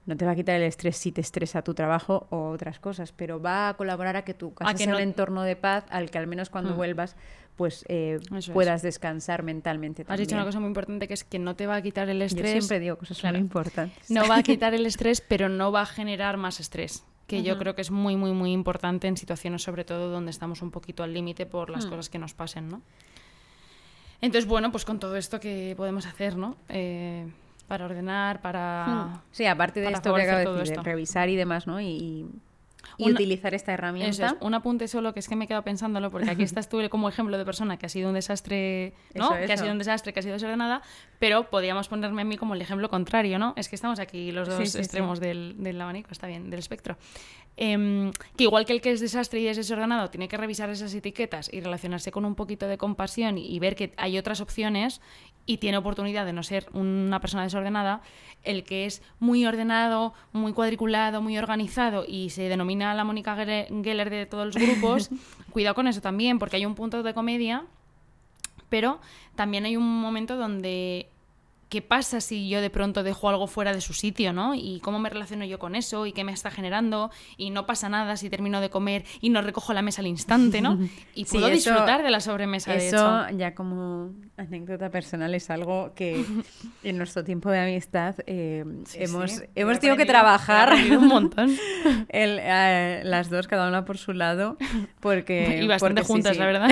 No 0.07 0.17
te 0.17 0.25
va 0.25 0.33
a 0.33 0.35
quitar 0.35 0.57
el 0.57 0.63
estrés 0.63 0.97
si 0.97 1.13
te 1.13 1.21
estresa 1.21 1.63
tu 1.63 1.75
trabajo 1.75 2.27
o 2.31 2.51
otras 2.51 2.79
cosas, 2.79 3.13
pero 3.13 3.41
va 3.41 3.69
a 3.69 3.75
colaborar 3.75 4.17
a 4.17 4.23
que 4.23 4.35
tu 4.35 4.55
casa 4.55 4.77
sea 4.77 4.95
un 4.95 5.01
entorno 5.01 5.43
de 5.43 5.57
paz 5.57 5.85
al 5.91 6.11
que 6.11 6.19
al 6.19 6.27
menos 6.27 6.51
cuando 6.51 6.73
mm. 6.73 6.77
vuelvas 6.77 7.17
pues 7.57 7.85
eh, 7.89 8.19
puedas 8.55 8.81
descansar 8.81 9.43
mentalmente. 9.43 10.07
Has 10.09 10.19
dicho 10.19 10.35
una 10.35 10.47
cosa 10.47 10.61
muy 10.61 10.69
importante 10.69 11.07
que 11.07 11.13
es 11.13 11.25
que 11.25 11.39
no 11.39 11.57
te 11.57 11.67
va 11.67 11.77
a 11.77 11.83
quitar 11.83 12.09
el 12.09 12.23
estrés. 12.23 12.55
Yo 12.55 12.61
siempre 12.63 12.81
digo 12.81 12.97
cosas 12.97 13.23
muy 13.23 13.39
importantes. 13.39 14.11
No 14.11 14.27
va 14.27 14.37
a 14.37 14.43
quitar 14.45 14.73
el 14.73 14.87
estrés, 14.87 15.21
pero 15.21 15.51
no 15.51 15.71
va 15.71 15.83
a 15.83 15.87
generar 15.87 16.39
más 16.39 16.59
estrés 16.59 17.05
que 17.27 17.43
yo 17.45 17.59
creo 17.59 17.77
que 17.77 17.83
es 17.83 17.93
muy, 17.93 18.17
muy, 18.17 18.33
muy 18.33 18.51
importante 18.51 19.07
en 19.07 19.17
situaciones 19.17 19.63
sobre 19.63 19.85
todo 19.85 20.11
donde 20.11 20.33
estamos 20.33 20.63
un 20.63 20.73
poquito 20.73 21.05
al 21.05 21.15
límite 21.15 21.47
por 21.47 21.71
las 21.71 21.87
hmm. 21.87 21.91
cosas 21.91 22.11
que 22.11 22.19
nos 22.19 22.35
pasen, 22.35 22.69
¿no? 22.69 22.83
Entonces, 24.21 24.49
bueno, 24.49 24.71
pues 24.71 24.85
con 24.85 24.99
todo 24.99 25.17
esto 25.17 25.39
que 25.39 25.75
podemos 25.77 26.07
hacer, 26.07 26.37
¿no? 26.37 26.57
Eh, 26.69 27.27
para 27.71 27.85
ordenar, 27.85 28.41
para... 28.41 28.87
Hmm. 28.89 29.21
Sí, 29.31 29.47
aparte 29.47 29.79
de 29.79 29.93
esto 29.93 30.13
que 30.13 30.23
acabo 30.23 30.55
de, 30.55 30.59
decir, 30.59 30.83
revisar 30.83 31.29
y 31.29 31.37
demás, 31.37 31.69
¿no? 31.69 31.81
y 31.81 32.27
y 32.97 33.11
utilizar 33.11 33.55
esta 33.55 33.73
herramienta. 33.73 34.37
un 34.41 34.55
apunte 34.55 34.89
solo 34.89 35.13
que 35.13 35.21
es 35.21 35.29
que 35.29 35.37
me 35.37 35.45
he 35.45 35.49
quedado 35.49 35.63
pensándolo, 35.63 36.11
porque 36.11 36.31
aquí 36.31 36.43
estás 36.43 36.69
tú 36.69 36.81
como 36.91 37.09
ejemplo 37.09 37.37
de 37.39 37.45
persona 37.45 37.77
que 37.77 37.87
ha 37.87 37.89
sido 37.89 38.09
un 38.09 38.15
desastre, 38.15 38.95
¿no? 39.15 39.31
que 39.31 39.53
ha 39.53 39.57
sido 39.57 39.73
un 39.73 39.79
desastre, 39.79 40.13
que 40.13 40.21
ha 40.21 40.23
sido 40.23 40.35
desordenada, 40.35 40.83
pero 41.19 41.51
podríamos 41.51 41.89
ponerme 41.89 42.23
a 42.23 42.25
mí 42.25 42.37
como 42.37 42.55
el 42.55 42.63
ejemplo 42.63 42.89
contrario, 42.89 43.39
¿no? 43.39 43.55
Es 43.57 43.69
que 43.69 43.77
estamos 43.77 43.99
aquí 43.99 44.33
los 44.33 44.49
dos 44.49 44.75
extremos 44.75 45.21
Del, 45.21 45.57
del, 45.59 45.81
abanico, 45.81 46.11
está 46.13 46.27
bien, 46.27 46.51
del 46.51 46.59
espectro. 46.59 46.97
Em, 47.57 48.13
que 48.37 48.45
igual 48.45 48.65
que 48.65 48.73
el 48.73 48.81
que 48.81 48.93
es 48.93 49.01
desastre 49.01 49.41
y 49.41 49.49
es 49.49 49.57
desordenado 49.57 50.09
tiene 50.09 50.29
que 50.29 50.37
revisar 50.37 50.71
esas 50.71 50.95
etiquetas 50.95 51.53
y 51.53 51.61
relacionarse 51.61 52.11
con 52.11 52.25
un 52.25 52.35
poquito 52.35 52.67
de 52.67 52.79
compasión 52.79 53.37
y 53.39 53.59
ver 53.59 53.75
que 53.75 53.93
hay 53.97 54.19
otras 54.19 54.41
opciones 54.41 55.01
y 55.47 55.59
tiene 55.59 55.79
oportunidad 55.79 56.25
de 56.25 56.33
no 56.33 56.43
ser 56.43 56.69
una 56.73 57.21
persona 57.21 57.45
desordenada, 57.45 58.01
el 58.43 58.65
que 58.65 58.87
es 58.87 59.03
muy 59.19 59.45
ordenado, 59.47 60.15
muy 60.33 60.53
cuadriculado, 60.53 61.21
muy 61.21 61.37
organizado 61.37 62.05
y 62.07 62.31
se 62.31 62.49
denomina 62.49 62.95
la 62.95 63.05
Mónica 63.05 63.37
Geller 63.37 64.11
de 64.11 64.27
todos 64.27 64.47
los 64.47 64.57
grupos, 64.57 65.11
cuidado 65.51 65.75
con 65.75 65.89
eso 65.89 66.01
también, 66.01 66.39
porque 66.39 66.57
hay 66.57 66.67
un 66.67 66.75
punto 66.75 67.03
de 67.03 67.15
comedia, 67.15 67.65
pero 68.69 69.01
también 69.35 69.65
hay 69.65 69.77
un 69.77 70.01
momento 70.01 70.37
donde 70.37 71.10
qué 71.71 71.83
pasa 71.83 72.21
si 72.21 72.49
yo 72.49 72.61
de 72.61 72.69
pronto 72.69 73.05
dejo 73.05 73.29
algo 73.29 73.47
fuera 73.47 73.73
de 73.73 73.81
su 73.81 73.95
sitio, 73.95 74.33
¿no? 74.33 74.55
Y 74.55 74.81
cómo 74.81 74.99
me 74.99 75.09
relaciono 75.09 75.45
yo 75.45 75.61
con 75.61 75.77
eso 75.77 76.05
y 76.05 76.13
qué 76.13 76.25
me 76.25 76.33
está 76.33 76.51
generando 76.51 77.11
y 77.37 77.51
no 77.51 77.65
pasa 77.65 77.89
nada 77.89 78.17
si 78.17 78.29
termino 78.29 78.61
de 78.61 78.71
comer 78.71 79.05
y 79.21 79.31
no 79.31 79.41
recojo 79.41 79.73
la 79.73 79.81
mesa 79.81 80.03
al 80.03 80.09
instante, 80.09 80.61
¿no? 80.61 80.79
Y 81.15 81.25
puedo 81.25 81.49
disfrutar 81.49 82.03
de 82.03 82.11
la 82.11 82.21
sobremesa. 82.21 82.75
Eso 82.75 83.29
ya 83.31 83.55
como 83.55 84.13
anécdota 84.37 84.91
personal 84.91 85.35
es 85.35 85.49
algo 85.51 85.93
que 85.95 86.25
en 86.83 86.99
nuestro 86.99 87.23
tiempo 87.23 87.51
de 87.51 87.61
amistad 87.61 88.17
eh, 88.27 88.65
hemos, 88.95 89.43
hemos 89.55 89.79
tenido 89.79 89.97
que 89.97 90.07
trabajar 90.07 90.75
un 90.91 91.07
montón. 91.07 91.51
Eh, 92.13 93.03
las 93.05 93.31
dos, 93.31 93.47
cada 93.47 93.69
una 93.69 93.85
por 93.85 93.97
su 93.97 94.13
lado, 94.13 94.57
porque... 95.01 95.61
Y 95.63 95.69
bastante 95.69 96.03
juntas, 96.03 96.37
la 96.37 96.47
verdad. 96.47 96.71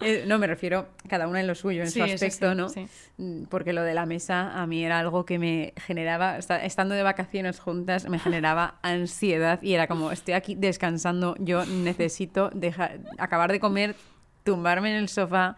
Eh, 0.00 0.24
no, 0.26 0.38
me 0.38 0.46
refiero 0.46 0.88
cada 1.08 1.28
una 1.28 1.40
en 1.40 1.46
lo 1.46 1.54
suyo, 1.54 1.82
en 1.82 1.90
su 1.90 2.02
aspecto, 2.02 2.54
¿no? 2.54 2.68
Mm, 3.16 3.44
porque 3.44 3.72
lo 3.72 3.83
de 3.84 3.94
la 3.94 4.06
mesa 4.06 4.60
a 4.60 4.66
mí 4.66 4.84
era 4.84 4.98
algo 4.98 5.24
que 5.24 5.38
me 5.38 5.72
generaba, 5.76 6.38
estando 6.38 6.94
de 6.94 7.02
vacaciones 7.02 7.60
juntas, 7.60 8.08
me 8.08 8.18
generaba 8.18 8.78
ansiedad 8.82 9.62
y 9.62 9.74
era 9.74 9.86
como, 9.86 10.10
estoy 10.10 10.34
aquí 10.34 10.54
descansando, 10.54 11.34
yo 11.38 11.64
necesito 11.66 12.50
dejar, 12.54 13.00
acabar 13.18 13.52
de 13.52 13.60
comer, 13.60 13.96
tumbarme 14.42 14.90
en 14.90 14.96
el 14.96 15.08
sofá, 15.08 15.56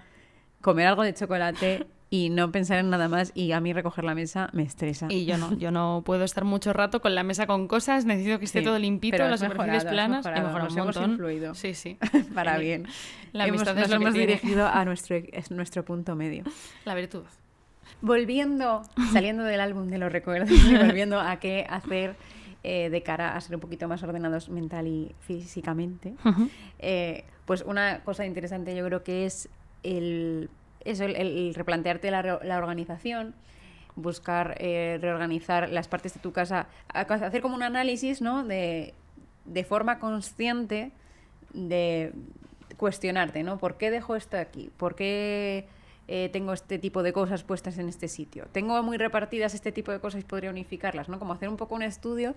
comer 0.61 0.87
algo 0.87 1.03
de 1.03 1.15
chocolate 1.15 1.87
y 2.09 2.31
no 2.31 2.53
pensar 2.53 2.79
en 2.79 2.91
nada 2.91 3.09
más 3.09 3.33
y 3.35 3.53
a 3.53 3.61
mí 3.61 3.73
recoger 3.73 4.05
la 4.05 4.15
mesa 4.15 4.49
me 4.53 4.63
estresa. 4.63 5.07
Y 5.11 5.27
yo 5.27 5.39
no, 5.39 5.57
yo 5.57 5.71
no 5.71 6.03
puedo 6.05 6.25
estar 6.25 6.45
mucho 6.45 6.73
rato 6.73 7.01
con 7.01 7.15
la 7.15 7.23
mesa 7.23 7.47
con 7.47 7.67
cosas, 7.69 8.05
necesito 8.05 8.39
que 8.39 8.45
esté 8.45 8.63
todo 8.63 8.79
limpito, 8.79 9.19
las 9.19 9.41
superficies 9.41 9.85
planas. 9.85 10.25
Hemos 10.27 10.77
Hemos 10.77 10.97
influido. 10.97 11.55
Sí, 11.55 11.75
sí. 11.75 11.99
Para 12.35 12.59
bien. 12.59 12.87
La 13.33 13.45
amistad 13.45 13.77
hemos, 13.77 13.91
hemos 13.91 14.15
dirigido 14.15 14.67
a 14.67 14.85
nuestro, 14.85 15.17
es 15.17 15.51
nuestro 15.51 15.85
punto 15.85 16.15
medio. 16.15 16.45
La 16.85 16.95
virtud 16.95 17.25
volviendo, 18.01 18.83
saliendo 19.13 19.45
del 19.45 19.61
álbum 19.61 19.89
de 19.89 19.99
los 19.99 20.13
recuerdos 20.13 20.51
y 20.51 20.77
volviendo 20.77 21.21
a 21.21 21.37
qué 21.39 21.67
hacer 21.69 22.17
eh, 22.63 22.91
de 22.91 23.03
cara 23.03 23.37
a 23.37 23.41
ser 23.41 23.55
un 23.55 23.61
poquito 23.61 23.87
más 23.89 24.03
ordenados 24.03 24.49
mental 24.49 24.87
y 24.87 25.15
físicamente. 25.21 26.15
Eh, 26.79 27.25
pues 27.45 27.63
una 27.63 28.03
cosa 28.05 28.27
interesante 28.27 28.75
yo 28.75 28.85
creo 28.85 29.05
que 29.05 29.25
es 29.25 29.49
el, 29.83 30.51
eso, 30.85 31.05
el, 31.05 31.15
el 31.15 31.55
replantearte 31.55 32.11
la, 32.11 32.59
organización, 32.59 33.35
buscar 33.95 34.57
eh, 34.59 34.99
reorganizar 35.01 35.71
las 35.71 35.89
partes 35.89 36.15
de 36.15 36.21
tu 36.21 36.33
casa, 36.33 36.67
hacer 36.89 37.41
como 37.41 37.55
un 37.55 37.63
análisis, 37.63 38.21
¿no? 38.21 38.45
De, 38.45 38.95
de 39.45 39.65
forma 39.65 39.99
consciente 39.99 40.91
de 41.53 42.13
cuestionarte, 42.77 43.43
¿no? 43.43 43.59
¿Por 43.59 43.77
qué 43.77 43.91
dejo 43.91 44.17
esto 44.17 44.37
aquí? 44.37 44.71
¿Por 44.77 44.97
qué 44.97 45.67
eh, 46.09 46.31
tengo 46.33 46.53
este 46.53 46.79
tipo 46.79 47.03
de 47.03 47.13
cosas 47.13 47.43
puestas 47.43 47.79
en 47.79 47.89
este 47.89 48.09
sitio? 48.09 48.47
¿Tengo 48.53 48.83
muy 48.83 48.97
repartidas 48.97 49.55
este 49.55 49.73
tipo 49.73 49.93
de 49.93 50.01
cosas 50.01 50.23
y 50.23 50.25
podría 50.25 50.51
unificarlas, 50.51 51.09
¿no? 51.09 51.19
Como 51.19 51.33
hacer 51.33 51.49
un 51.49 51.57
poco 51.57 51.75
un 51.75 51.83
estudio 51.83 52.35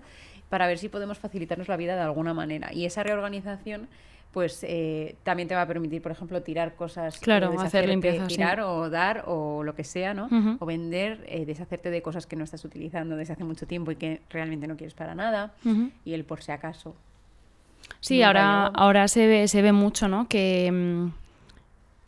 para 0.48 0.66
ver 0.66 0.78
si 0.78 0.88
podemos 0.88 1.18
facilitarnos 1.18 1.68
la 1.68 1.76
vida 1.76 1.94
de 1.96 2.02
alguna 2.02 2.34
manera. 2.34 2.72
Y 2.72 2.84
esa 2.84 3.02
reorganización 3.02 3.88
pues 4.32 4.64
eh, 4.68 5.16
también 5.24 5.48
te 5.48 5.54
va 5.54 5.62
a 5.62 5.66
permitir, 5.66 6.00
por 6.02 6.12
ejemplo, 6.12 6.40
tirar 6.42 6.74
cosas, 6.76 7.16
eh, 7.16 7.20
Claro, 7.20 7.58
hacer 7.60 7.88
limpieza, 7.88 8.28
sí. 8.28 8.36
tirar 8.36 8.60
o 8.60 8.88
dar 8.88 9.24
o 9.26 9.64
lo 9.64 9.74
que 9.74 9.82
sea, 9.82 10.14
¿no? 10.14 10.28
O 10.60 10.66
vender, 10.66 11.24
eh, 11.26 11.44
deshacerte 11.44 11.90
de 11.90 12.00
cosas 12.00 12.26
que 12.26 12.36
no 12.36 12.44
estás 12.44 12.64
utilizando 12.64 13.16
desde 13.16 13.32
hace 13.32 13.44
mucho 13.44 13.66
tiempo 13.66 13.90
y 13.90 13.96
que 13.96 14.20
realmente 14.30 14.68
no 14.68 14.76
quieres 14.76 14.94
para 14.94 15.14
nada. 15.14 15.52
Y 16.04 16.14
el 16.14 16.24
por 16.24 16.42
si 16.42 16.52
acaso. 16.52 16.94
Sí, 17.98 18.22
ahora, 18.22 18.66
ahora 18.66 19.08
se 19.08 19.26
ve, 19.26 19.48
se 19.48 19.62
ve 19.62 19.72
mucho, 19.72 20.06
¿no? 20.06 20.28
Que, 20.28 20.70
mm, 20.70 21.12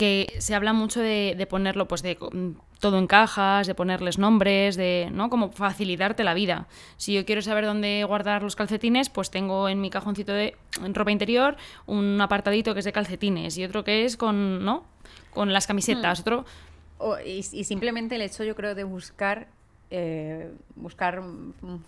que 0.03 0.35
se 0.39 0.55
habla 0.57 0.73
mucho 0.73 1.01
de, 1.01 1.35
de 1.39 1.47
ponerlo, 1.47 1.87
pues 1.87 2.03
de 2.03 2.17
mm, 2.21 2.51
todo 2.81 2.99
en 2.99 3.07
cajas, 3.07 3.69
de 3.69 3.75
ponerles 3.77 4.19
nombres, 4.19 4.75
de, 4.75 5.09
¿no? 5.13 5.31
Como 5.31 5.53
facilitarte 5.53 6.25
la 6.25 6.35
vida. 6.35 6.67
Si 6.97 7.13
yo 7.15 7.25
quiero 7.25 7.41
saber 7.41 7.65
dónde 7.65 8.03
guardar 8.05 8.43
los 8.43 8.57
calcetines, 8.57 9.09
pues 9.11 9.31
tengo 9.31 9.69
en 9.69 9.81
mi 9.81 9.91
cajoncito 9.91 10.33
de 10.33 10.57
ropa 10.93 11.13
interior 11.13 11.57
un 11.87 12.21
apartadito 12.21 12.73
que 12.75 12.81
es 12.81 12.85
de 12.85 12.93
calcetines 12.93 13.57
y 13.59 13.65
otro 13.65 13.85
que 13.85 14.05
es 14.05 14.17
con, 14.17 14.65
¿no? 14.65 14.85
Con 15.33 15.53
las 15.53 15.67
camisetas, 15.69 16.19
Hmm. 16.19 16.23
otro... 16.23 16.45
O- 16.99 17.19
y, 17.25 17.39
y 17.53 17.65
simplemente 17.65 18.17
el 18.17 18.23
hecho, 18.23 18.43
yo 18.45 18.55
creo, 18.57 18.75
de 18.75 18.85
buscar 18.85 19.47
eh, 19.95 20.51
buscar 20.75 21.23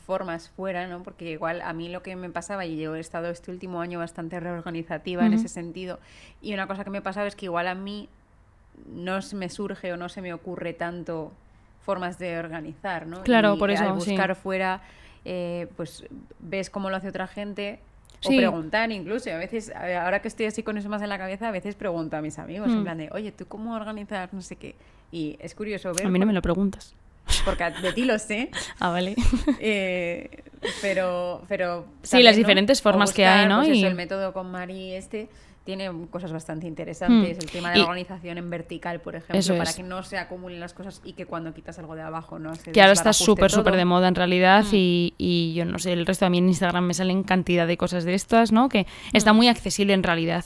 formas 0.04 0.50
fuera, 0.50 0.86
¿no? 0.86 1.02
Porque 1.02 1.30
igual 1.30 1.62
a 1.62 1.72
mí 1.72 1.88
lo 1.88 2.02
que 2.02 2.16
me 2.16 2.28
pasaba, 2.28 2.66
y 2.66 2.76
yo 2.78 2.94
he 2.96 3.00
estado 3.00 3.30
este 3.30 3.50
último 3.50 3.80
año 3.80 3.98
bastante 3.98 4.38
reorganizativa 4.40 5.24
en 5.24 5.32
Ujú. 5.32 5.40
ese 5.40 5.48
sentido, 5.48 5.98
y 6.42 6.52
una 6.52 6.66
cosa 6.66 6.84
que 6.84 6.90
me 6.90 7.00
pasaba 7.00 7.26
es 7.26 7.34
que 7.34 7.46
igual 7.46 7.66
a 7.66 7.74
mí 7.74 8.10
no 8.94 9.22
se 9.22 9.36
me 9.36 9.48
surge 9.48 9.90
o 9.92 9.96
no 9.96 10.10
se 10.10 10.20
me 10.20 10.34
ocurre 10.34 10.74
tanto 10.74 11.32
formas 11.80 12.18
de 12.18 12.38
organizar, 12.38 13.06
¿no? 13.06 13.22
Claro, 13.22 13.54
Y 13.54 13.58
por 13.58 13.70
eso, 13.70 13.84
Al 13.84 13.92
sí. 14.00 14.10
buscar 14.10 14.34
fuera, 14.36 14.82
eh, 15.24 15.66
pues 15.74 16.04
ves 16.40 16.68
cómo 16.68 16.90
lo 16.90 16.96
hace 16.96 17.08
otra 17.08 17.26
gente. 17.26 17.80
O 18.22 18.28
Sí. 18.28 18.36
preguntar 18.36 18.90
incluso, 18.92 19.30
a 19.32 19.36
veces, 19.36 19.70
ahora 19.74 20.20
que 20.20 20.28
estoy 20.28 20.44
así 20.46 20.62
con 20.62 20.76
eso 20.76 20.90
más 20.90 21.00
en 21.00 21.08
la 21.08 21.16
cabeza, 21.18 21.48
a 21.48 21.52
veces 21.52 21.74
pregunto 21.74 22.16
a 22.18 22.20
mis 22.20 22.38
amigos, 22.38 22.68
en 22.70 22.80
Mm. 22.80 22.82
plan 22.82 22.98
de, 22.98 23.08
oye, 23.12 23.32
¿tú 23.32 23.46
cómo 23.46 23.74
organizas 23.74 24.30
no 24.34 24.42
sé 24.42 24.56
qué? 24.56 24.74
Y 25.10 25.36
es 25.40 25.54
curioso 25.54 25.92
ver, 25.94 26.06
A 26.06 26.10
mí 26.10 26.18
no 26.18 26.26
me 26.26 26.32
lo 26.34 26.42
preguntas. 26.42 26.94
Porque 27.44 27.64
de 27.82 27.92
ti 27.92 28.04
lo 28.04 28.18
sé, 28.18 28.50
Ah, 28.80 28.90
vale. 28.90 29.14
eh, 29.60 30.30
pero, 30.80 31.42
pero 31.48 31.86
Sí, 32.02 32.22
las 32.22 32.36
diferentes 32.36 32.80
formas 32.82 33.12
que 33.12 33.26
hay, 33.26 33.46
¿no? 33.48 33.58
pues 33.58 33.68
eso, 33.70 33.76
Y- 33.78 33.84
el 33.84 33.94
método 33.94 34.32
con 34.32 34.50
Mari 34.50 34.94
este 34.94 35.28
tiene 35.64 35.90
cosas 36.10 36.30
bastante 36.30 36.66
interesantes. 36.66 37.38
Mm. 37.38 37.40
El 37.40 37.50
tema 37.50 37.70
de 37.70 37.78
Y- 37.78 37.80
la 37.80 37.86
organización 37.88 38.36
en 38.38 38.50
vertical, 38.50 39.00
por 39.00 39.16
ejemplo, 39.16 39.38
Eso 39.38 39.56
para 39.56 39.70
es. 39.70 39.76
que 39.76 39.82
no 39.82 40.02
se 40.02 40.18
acumulen 40.18 40.60
las 40.60 40.74
cosas 40.74 41.00
y 41.04 41.14
que 41.14 41.24
cuando 41.26 41.54
quitas 41.54 41.78
algo 41.78 41.94
de 41.94 42.02
abajo 42.02 42.38
no 42.38 42.54
se 42.54 42.72
que 42.72 42.80
ahora 42.82 42.92
está 42.92 43.12
súper, 43.14 43.50
súper 43.50 43.76
de 43.76 43.84
moda 43.86 44.08
en 44.08 44.14
realidad 44.14 44.64
Mm. 44.64 44.74
y, 44.74 45.14
y 45.16 45.54
yo 45.54 45.64
no 45.64 45.78
sé, 45.78 45.92
el 45.94 46.04
resto 46.04 46.26
a 46.26 46.28
mí 46.30 46.38
en 46.38 46.48
Instagram 46.48 46.84
me 46.84 46.92
salen 46.94 47.22
cantidad 47.22 47.66
de 47.66 47.76
cosas 47.78 48.04
de 48.04 48.14
estas, 48.14 48.52
¿no? 48.52 48.68
Que 48.68 48.86
está 49.14 49.32
Mm. 49.32 49.36
muy 49.36 49.48
accesible 49.48 49.94
en 49.94 50.02
realidad. 50.02 50.44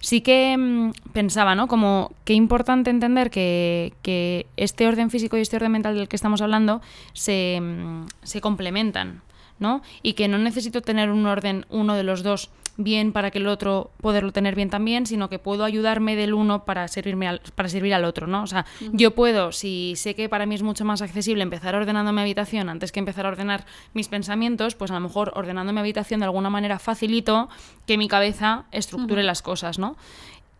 Sí 0.00 0.20
que 0.20 0.56
mm, 0.56 0.92
pensaba, 1.12 1.54
¿no? 1.56 1.66
Como 1.66 2.12
qué 2.24 2.34
importante 2.34 2.90
entender 2.90 3.30
que, 3.30 3.92
que 4.02 4.46
este 4.56 4.86
orden 4.86 5.10
físico 5.10 5.36
y 5.36 5.40
este 5.40 5.56
orden 5.56 5.72
mental 5.72 5.96
del 5.96 6.08
que 6.08 6.16
estamos 6.16 6.40
hablando 6.42 6.80
se, 7.12 7.58
mm, 7.60 8.06
se 8.22 8.40
complementan, 8.40 9.22
¿no? 9.58 9.82
Y 10.02 10.12
que 10.14 10.28
no 10.28 10.38
necesito 10.38 10.80
tener 10.80 11.10
un 11.10 11.26
orden, 11.26 11.66
uno 11.70 11.94
de 11.96 12.04
los 12.04 12.22
dos 12.22 12.50
bien 12.82 13.12
para 13.12 13.30
que 13.30 13.38
el 13.38 13.46
otro 13.46 13.90
poderlo 14.00 14.32
tener 14.32 14.54
bien 14.54 14.70
también, 14.70 15.06
sino 15.06 15.28
que 15.28 15.38
puedo 15.38 15.64
ayudarme 15.64 16.16
del 16.16 16.34
uno 16.34 16.64
para 16.64 16.88
servirme 16.88 17.28
al, 17.28 17.40
para 17.54 17.68
servir 17.68 17.94
al 17.94 18.04
otro, 18.04 18.26
¿no? 18.26 18.42
O 18.42 18.46
sea, 18.46 18.66
yo 18.92 19.14
puedo, 19.14 19.52
si 19.52 19.94
sé 19.96 20.14
que 20.14 20.28
para 20.28 20.46
mí 20.46 20.54
es 20.54 20.62
mucho 20.62 20.84
más 20.84 21.02
accesible 21.02 21.42
empezar 21.42 21.74
ordenando 21.74 22.12
mi 22.12 22.20
habitación 22.20 22.68
antes 22.68 22.92
que 22.92 23.00
empezar 23.00 23.26
a 23.26 23.30
ordenar 23.30 23.64
mis 23.94 24.08
pensamientos, 24.08 24.74
pues 24.74 24.90
a 24.90 24.94
lo 24.94 25.00
mejor 25.00 25.32
ordenando 25.34 25.72
mi 25.72 25.80
habitación 25.80 26.20
de 26.20 26.26
alguna 26.26 26.50
manera 26.50 26.78
facilito 26.78 27.48
que 27.86 27.98
mi 27.98 28.08
cabeza 28.08 28.64
estructure 28.72 29.22
las 29.22 29.42
cosas, 29.42 29.78
¿no? 29.78 29.96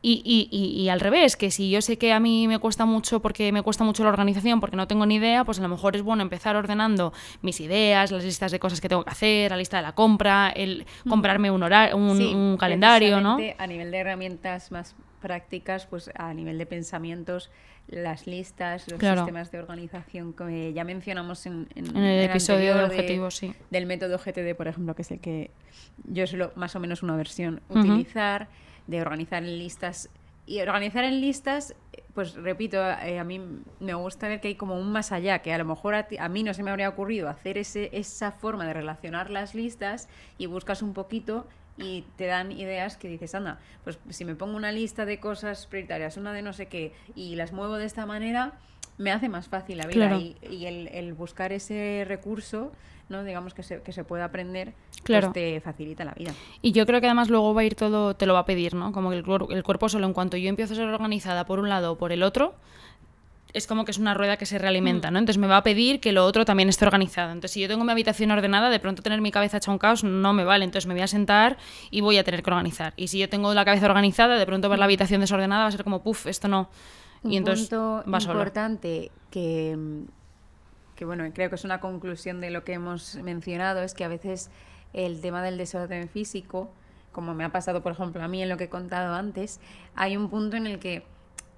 Y, 0.03 0.23
y- 0.25 0.49
y- 0.51 0.81
y 0.83 0.89
al 0.89 0.99
revés, 0.99 1.37
que 1.37 1.51
si 1.51 1.69
yo 1.71 1.83
sé 1.83 1.99
que 1.99 2.13
a 2.15 2.21
mí 2.21 2.49
me 2.49 2.59
cuesta 2.59 2.87
mucho 2.87 3.21
porque 3.21 3.53
me 3.53 3.61
cuesta 3.63 3.85
mucho 3.85 4.03
la 4.03 4.09
organización, 4.09 4.59
porque 4.59 4.77
no 4.77 4.87
tengo 4.89 5.05
ni 5.05 5.17
idea, 5.17 5.45
pues 5.45 5.59
a 5.59 5.63
lo 5.63 5.69
mejor 5.69 5.95
es 5.95 6.01
bueno 6.03 6.23
empezar 6.23 6.57
ordenando 6.57 7.13
mis 7.43 7.61
ideas, 7.61 8.11
las 8.11 8.25
listas 8.25 8.51
de 8.51 8.59
cosas 8.59 8.81
que 8.81 8.89
tengo 8.89 9.05
que 9.05 9.11
hacer, 9.11 9.51
la 9.51 9.59
lista 9.59 9.77
de 9.77 9.83
la 9.83 9.93
compra, 9.95 10.49
el 10.57 10.87
comprarme 11.07 11.51
un, 11.51 11.63
horario, 11.63 11.99
un, 11.99 12.17
Sí, 12.17 12.33
un 12.35 12.57
calendario, 12.57 13.21
¿no? 13.21 13.37
A 13.59 13.67
nivel 13.67 13.91
de 13.91 13.99
herramientas 13.99 14.71
más 14.73 14.97
prácticas, 15.21 15.85
pues 15.87 16.11
a 16.15 16.33
nivel 16.33 16.57
de 16.57 16.65
pensamientos, 16.65 17.51
las 17.87 18.27
listas, 18.27 18.89
los 18.89 18.99
Claro. 18.99 19.21
sistemas 19.23 19.51
de 19.51 19.59
organización 19.59 20.33
que 20.33 20.73
ya 20.73 20.85
mencionamos 20.85 21.45
en, 21.45 21.69
en- 21.75 21.95
En 21.95 21.97
el 22.05 22.25
en 22.25 22.31
episodio 22.31 22.75
de- 22.75 22.85
objetivo, 22.85 23.31
sí. 23.31 23.53
del 23.71 23.85
método 23.85 24.17
GTD, 24.17 24.55
por 24.55 24.67
ejemplo, 24.67 24.95
que 24.95 25.03
es 25.03 25.11
el 25.11 25.21
que 25.21 25.51
yo 26.05 26.27
suelo 26.27 26.53
más 26.57 26.75
o 26.75 26.81
menos 26.81 27.03
una 27.03 27.17
versión 27.17 27.61
utilizar, 27.69 28.49
de 28.87 29.01
organizar 29.01 29.43
en 29.43 29.59
listas. 29.59 30.11
Y 30.47 30.61
organizar 30.61 31.05
en 31.05 31.21
listas, 31.21 31.75
pues 32.15 32.35
repito, 32.35 32.79
eh, 32.83 33.19
a 33.21 33.25
mí 33.25 33.41
me 33.79 33.95
gusta 33.95 34.27
ver 34.27 34.41
que 34.41 34.49
hay 34.49 34.55
como 34.57 34.77
un 34.79 34.91
más 34.91 35.13
allá, 35.13 35.41
que 35.41 35.53
a 35.53 35.59
lo 35.59 35.65
mejor 35.65 35.95
a, 35.95 36.09
ti- 36.09 36.19
a 36.19 36.29
mí 36.29 36.43
no 36.43 36.55
se 36.55 36.63
me 36.65 36.71
habría 36.71 36.89
ocurrido 36.89 37.29
hacer 37.29 37.57
ese, 37.57 37.91
esa 37.93 38.33
forma 38.33 38.67
de 38.67 38.73
relacionar 38.73 39.31
las 39.31 39.55
listas 39.55 40.09
y 40.39 40.47
buscas 40.47 40.83
un 40.83 40.93
poquito 40.93 41.47
y 41.79 42.05
te 42.17 42.27
dan 42.27 42.51
ideas 42.53 42.97
que 42.97 43.09
dices, 43.09 43.35
anda, 43.35 43.61
pues 43.85 43.99
si 44.09 44.25
me 44.25 44.35
pongo 44.35 44.57
una 44.57 44.73
lista 44.73 45.05
de 45.05 45.21
cosas 45.21 45.67
prioritarias, 45.67 46.17
una 46.17 46.33
de 46.33 46.43
no 46.43 46.53
sé 46.53 46.67
qué, 46.67 46.93
y 47.15 47.37
las 47.37 47.53
muevo 47.53 47.77
de 47.77 47.85
esta 47.87 48.05
manera, 48.05 48.59
me 49.01 49.11
hace 49.13 49.29
más 49.29 49.49
fácil 49.49 49.79
la 49.79 49.87
vida. 49.87 50.09
Claro. 50.09 50.19
Y, 50.21 50.37
y 50.51 50.67
el, 50.67 50.89
el 50.89 51.15
buscar 51.15 51.53
ese 51.53 52.05
recurso, 52.07 52.71
¿no? 53.09 53.25
digamos 53.25 53.55
que 53.55 53.63
se, 53.63 53.81
que 53.83 53.93
se 53.93 54.05
pueda 54.05 54.27
aprender, 54.27 54.75
Claro. 55.03 55.29
pues 55.29 55.35
te 55.35 55.61
facilita 55.61 56.05
la 56.05 56.13
vida. 56.13 56.33
Y 56.61 56.73
yo 56.73 56.85
creo 56.85 57.01
que 57.01 57.07
además 57.07 57.31
luego 57.31 57.55
va 57.55 57.63
a 57.63 57.65
ir 57.65 57.75
todo, 57.75 58.15
te 58.15 58.27
lo 58.27 58.35
va 58.35 58.41
a 58.41 58.45
pedir, 58.45 58.75
¿no? 58.75 58.93
Como 58.93 59.11
que 59.11 59.17
el, 59.17 59.25
el 59.51 59.63
cuerpo 59.63 59.89
solo 59.89 60.07
en 60.07 60.13
cuanto 60.13 60.37
yo 60.37 60.49
empiezo 60.51 60.75
a 60.75 60.77
ser 60.77 60.87
organizada 60.87 61.47
por 61.47 61.59
un 61.59 61.69
lado 61.71 61.93
o 61.93 61.99
por 61.99 62.13
el 62.13 62.23
otro, 62.23 62.55
es 63.53 63.67
como 63.67 63.85
que 63.85 63.91
es 63.91 63.99
una 63.99 64.15
rueda 64.15 64.37
que 64.37 64.47
se 64.47 64.59
realimenta, 64.59 65.11
¿no? 65.11 65.19
Entonces 65.19 65.39
me 65.41 65.49
va 65.49 65.57
a 65.57 65.63
pedir 65.65 65.99
que 65.99 66.13
lo 66.13 66.25
otro 66.25 66.45
también 66.45 66.69
esté 66.69 66.85
organizado. 66.85 67.33
Entonces 67.33 67.51
si 67.53 67.61
yo 67.61 67.67
tengo 67.69 67.83
mi 67.85 67.91
habitación 67.91 68.31
ordenada, 68.31 68.71
de 68.71 68.79
pronto 68.79 69.03
tener 69.03 69.21
mi 69.21 69.33
cabeza 69.33 69.57
hecha 69.57 69.73
un 69.73 69.79
caos 69.79 70.05
no 70.05 70.33
me 70.33 70.45
vale. 70.45 70.65
Entonces 70.65 70.87
me 70.87 70.95
voy 70.95 71.03
a 71.03 71.09
sentar 71.09 71.57
y 71.91 72.01
voy 72.01 72.19
a 72.19 72.23
tener 72.23 72.43
que 72.45 72.51
organizar. 72.51 72.93
Y 72.97 73.09
si 73.09 73.19
yo 73.19 73.29
tengo 73.29 73.53
la 73.55 73.65
cabeza 73.65 73.87
organizada, 73.87 74.37
de 74.39 74.47
pronto 74.47 74.69
ver 74.69 74.79
la 74.79 74.85
habitación 74.85 75.21
desordenada 75.21 75.63
va 75.63 75.69
a 75.69 75.73
ser 75.73 75.83
como, 75.83 76.03
puff, 76.03 76.27
esto 76.27 76.47
no. 76.47 76.69
Un 77.23 77.33
y 77.33 77.37
entonces 77.37 77.69
punto 77.69 78.05
va 78.11 78.21
solo. 78.21 78.35
importante 78.35 79.11
que, 79.31 79.77
que, 80.97 81.05
bueno, 81.05 81.25
creo 81.35 81.49
que 81.49 81.55
es 81.55 81.65
una 81.65 81.81
conclusión 81.81 82.41
de 82.41 82.51
lo 82.51 82.65
que 82.65 82.73
hemos 82.73 83.17
mencionado, 83.17 83.83
es 83.83 83.95
que 83.95 84.05
a 84.05 84.09
veces 84.09 84.51
el 84.93 85.21
tema 85.21 85.43
del 85.43 85.59
desorden 85.59 86.09
físico, 86.09 86.71
como 87.13 87.35
me 87.35 87.45
ha 87.45 87.51
pasado, 87.51 87.83
por 87.83 87.93
ejemplo, 87.93 88.23
a 88.23 88.29
mí 88.29 88.43
en 88.43 88.49
lo 88.49 88.57
que 88.57 88.65
he 88.65 88.69
contado 88.69 89.15
antes, 89.15 89.61
hay 89.95 90.17
un 90.17 90.31
punto 90.31 90.57
en 90.57 90.67
el 90.67 90.79
que 90.79 91.05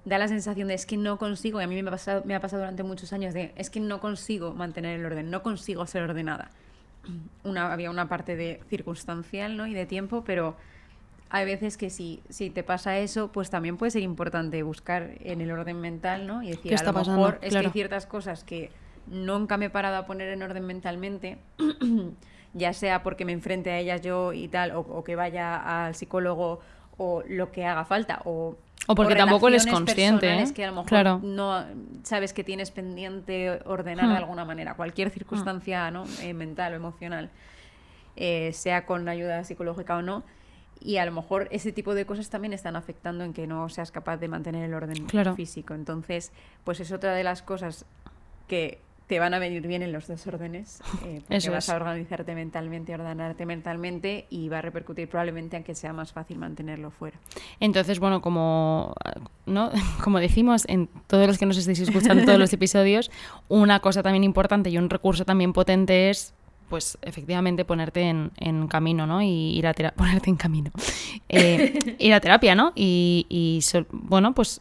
da 0.05 0.17
la 0.17 0.27
sensación 0.27 0.67
de 0.67 0.73
es 0.73 0.85
que 0.85 0.97
no 0.97 1.17
consigo, 1.17 1.61
y 1.61 1.63
a 1.63 1.67
mí 1.67 1.81
me 1.81 1.87
ha 1.87 1.91
pasado, 1.91 2.23
me 2.25 2.35
ha 2.35 2.41
pasado 2.41 2.61
durante 2.61 2.83
muchos 2.83 3.13
años, 3.13 3.33
de 3.33 3.53
es 3.55 3.69
que 3.69 3.79
no 3.79 3.99
consigo 3.99 4.53
mantener 4.53 4.99
el 4.99 5.05
orden, 5.05 5.29
no 5.29 5.43
consigo 5.43 5.85
ser 5.85 6.03
ordenada. 6.03 6.51
Una, 7.43 7.71
había 7.71 7.89
una 7.89 8.07
parte 8.07 8.35
de 8.35 8.61
circunstancial 8.69 9.57
¿no? 9.57 9.67
y 9.67 9.73
de 9.73 9.85
tiempo, 9.85 10.23
pero 10.25 10.55
hay 11.35 11.45
veces 11.45 11.77
que 11.77 11.89
si, 11.89 12.21
si 12.29 12.51
te 12.51 12.61
pasa 12.63 12.99
eso, 12.99 13.31
pues 13.31 13.49
también 13.49 13.75
puede 13.77 13.89
ser 13.89 14.03
importante 14.03 14.61
buscar 14.61 15.11
en 15.19 15.41
el 15.41 15.49
orden 15.49 15.81
mental, 15.81 16.27
¿no? 16.27 16.43
Y 16.43 16.49
decir, 16.51 16.69
¿Qué 16.69 16.73
a 16.73 16.75
está 16.75 16.91
lo 16.91 16.99
pasando? 16.99 17.19
mejor 17.21 17.33
es 17.35 17.39
que 17.41 17.49
Claro. 17.49 17.67
hay 17.69 17.73
ciertas 17.73 18.05
cosas 18.05 18.43
que 18.43 18.69
nunca 19.07 19.57
me 19.57 19.65
he 19.65 19.69
parado 19.71 19.97
a 19.97 20.05
poner 20.05 20.29
en 20.29 20.43
orden 20.43 20.63
mentalmente, 20.65 21.39
ya 22.53 22.71
sea 22.73 23.01
porque 23.01 23.25
me 23.25 23.31
enfrente 23.31 23.71
a 23.71 23.79
ellas 23.79 24.01
yo 24.01 24.31
y 24.31 24.47
tal, 24.47 24.71
o, 24.71 24.81
o 24.81 25.03
que 25.03 25.15
vaya 25.15 25.85
al 25.87 25.95
psicólogo 25.95 26.59
o 26.97 27.23
lo 27.27 27.51
que 27.51 27.65
haga 27.65 27.83
falta, 27.85 28.21
o... 28.25 28.55
O 28.85 28.95
porque 28.95 29.15
tampoco 29.15 29.47
eres 29.47 29.65
consciente, 29.65 30.31
¿eh? 30.39 30.53
que 30.53 30.65
a 30.65 30.67
lo 30.67 30.73
mejor 30.73 30.87
Claro. 30.89 31.19
no 31.23 31.63
sabes 32.03 32.33
que 32.33 32.43
tienes 32.43 32.69
pendiente 32.69 33.59
ordenar 33.65 34.05
Hmm. 34.07 34.11
de 34.11 34.17
alguna 34.17 34.45
manera, 34.45 34.75
cualquier 34.75 35.09
circunstancia 35.09 35.89
¿no? 35.89 36.03
Eh, 36.21 36.33
mental 36.33 36.73
o 36.73 36.75
emocional 36.75 37.29
eh, 38.17 38.51
sea 38.53 38.85
con 38.85 39.07
ayuda 39.09 39.43
psicológica 39.45 39.97
o 39.97 40.01
no. 40.03 40.23
Y 40.85 40.97
a 40.97 41.05
lo 41.05 41.11
mejor 41.13 41.47
ese 41.51 41.71
tipo 41.71 41.95
de 41.95 42.05
cosas 42.05 42.29
también 42.29 42.51
están 42.53 42.75
afectando 42.75 43.23
en 43.23 43.31
que 43.33 43.47
no 43.47 43.69
seas 43.69 43.91
capaz 43.91 44.17
de 44.17 44.27
mantener 44.27 44.65
el 44.65 44.73
orden 44.73 45.05
Claro. 45.05 45.33
físico. 45.35 45.73
Entonces, 45.73 46.31
pues 46.65 46.79
es 46.81 46.91
otra 46.91 47.13
de 47.13 47.23
las 47.23 47.41
cosas 47.41 47.85
que 48.49 48.79
te 49.07 49.19
van 49.19 49.33
a 49.33 49.39
venir 49.39 49.65
bien 49.67 49.81
en 49.81 49.91
los 49.93 50.07
dos 50.07 50.25
órdenes. 50.27 50.81
Eh, 51.05 51.19
porque 51.21 51.37
Eso 51.37 51.51
vas 51.51 51.65
es. 51.65 51.69
a 51.69 51.75
organizarte 51.77 52.35
mentalmente, 52.35 52.93
ordenarte 52.93 53.45
mentalmente 53.45 54.27
y 54.29 54.49
va 54.49 54.57
a 54.59 54.61
repercutir 54.61 55.07
probablemente 55.09 55.55
en 55.57 55.63
que 55.63 55.73
sea 55.75 55.93
más 55.93 56.11
fácil 56.11 56.37
mantenerlo 56.37 56.91
fuera. 56.91 57.17
Entonces, 57.61 57.99
bueno, 57.99 58.21
como, 58.21 58.93
¿no? 59.45 59.71
como 60.03 60.19
decimos 60.19 60.65
en 60.67 60.87
todos 61.07 61.27
los 61.27 61.37
que 61.37 61.45
nos 61.45 61.57
estáis 61.57 61.79
escuchando 61.79 62.25
todos 62.25 62.39
los 62.39 62.51
episodios, 62.53 63.09
una 63.47 63.79
cosa 63.79 64.03
también 64.03 64.23
importante 64.25 64.69
y 64.69 64.77
un 64.77 64.89
recurso 64.89 65.23
también 65.25 65.53
potente 65.53 66.09
es 66.09 66.33
pues 66.73 66.97
efectivamente 67.03 67.65
ponerte 67.65 68.01
en, 68.01 68.31
en 68.37 68.67
camino, 68.67 69.05
¿no? 69.05 69.21
Y 69.21 69.27
ir 69.55 69.67
a 69.67 69.75
terapia, 69.75 69.95
ponerte 70.03 70.31
en 70.31 70.37
camino. 70.37 70.71
Eh, 71.29 71.95
ir 71.99 72.11
a 72.15 72.19
terapia, 72.19 72.55
¿no? 72.55 72.71
Y, 72.73 73.27
y 73.29 73.61
so- 73.61 73.85
bueno, 73.91 74.33
pues 74.33 74.59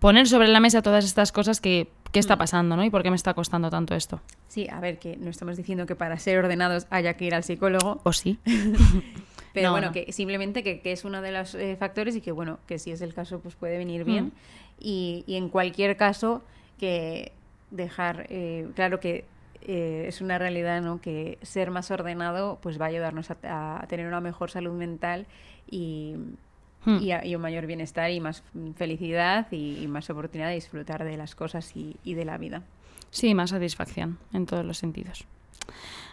poner 0.00 0.26
sobre 0.26 0.48
la 0.48 0.58
mesa 0.58 0.82
todas 0.82 1.04
estas 1.04 1.30
cosas 1.30 1.60
que, 1.60 1.86
qué 2.10 2.18
está 2.18 2.36
pasando, 2.36 2.74
¿no? 2.76 2.84
Y 2.84 2.90
por 2.90 3.04
qué 3.04 3.10
me 3.10 3.14
está 3.14 3.34
costando 3.34 3.70
tanto 3.70 3.94
esto. 3.94 4.20
Sí, 4.48 4.66
a 4.68 4.80
ver, 4.80 4.98
que 4.98 5.16
no 5.16 5.30
estamos 5.30 5.56
diciendo 5.56 5.86
que 5.86 5.94
para 5.94 6.18
ser 6.18 6.38
ordenados 6.40 6.88
haya 6.90 7.14
que 7.14 7.24
ir 7.26 7.36
al 7.36 7.44
psicólogo, 7.44 8.00
¿O 8.02 8.12
sí? 8.12 8.36
pero 9.54 9.68
No, 9.68 9.72
bueno, 9.74 9.86
no. 9.88 9.92
que 9.92 10.12
simplemente 10.12 10.64
que, 10.64 10.80
que 10.80 10.90
es 10.90 11.04
uno 11.04 11.22
de 11.22 11.30
los 11.30 11.54
eh, 11.54 11.76
factores 11.78 12.16
y 12.16 12.20
que 12.20 12.32
bueno, 12.32 12.58
que 12.66 12.80
si 12.80 12.90
es 12.90 13.00
el 13.00 13.14
caso, 13.14 13.38
pues 13.38 13.54
puede 13.54 13.78
venir 13.78 14.02
bien. 14.04 14.24
Mm. 14.24 14.32
Y, 14.80 15.22
y 15.28 15.36
en 15.36 15.48
cualquier 15.50 15.96
caso, 15.96 16.42
que 16.80 17.30
dejar 17.70 18.26
eh, 18.28 18.66
claro 18.74 18.98
que 18.98 19.24
eh, 19.66 20.04
es 20.08 20.20
una 20.20 20.38
realidad, 20.38 20.82
¿no? 20.82 21.00
Que 21.00 21.38
ser 21.42 21.70
más 21.70 21.90
ordenado, 21.90 22.58
pues 22.62 22.80
va 22.80 22.86
a 22.86 22.88
ayudarnos 22.88 23.30
a, 23.30 23.80
a 23.82 23.86
tener 23.86 24.06
una 24.06 24.20
mejor 24.20 24.50
salud 24.50 24.72
mental 24.72 25.26
y, 25.70 26.16
Hmm. 26.84 26.98
y, 27.00 27.12
a- 27.12 27.24
y 27.24 27.36
un 27.36 27.42
mayor 27.42 27.66
bienestar 27.66 28.10
y 28.10 28.18
más 28.18 28.42
felicidad 28.74 29.46
y, 29.52 29.78
y 29.80 29.86
más 29.86 30.10
oportunidad 30.10 30.48
de 30.48 30.54
disfrutar 30.54 31.04
de 31.04 31.16
las 31.16 31.36
cosas 31.36 31.76
y, 31.76 31.96
y 32.02 32.14
de 32.14 32.24
la 32.24 32.38
vida. 32.38 32.64
Sí, 33.10 33.34
más 33.36 33.50
satisfacción 33.50 34.18
en 34.32 34.46
todos 34.46 34.64
los 34.64 34.78
sentidos. 34.78 35.24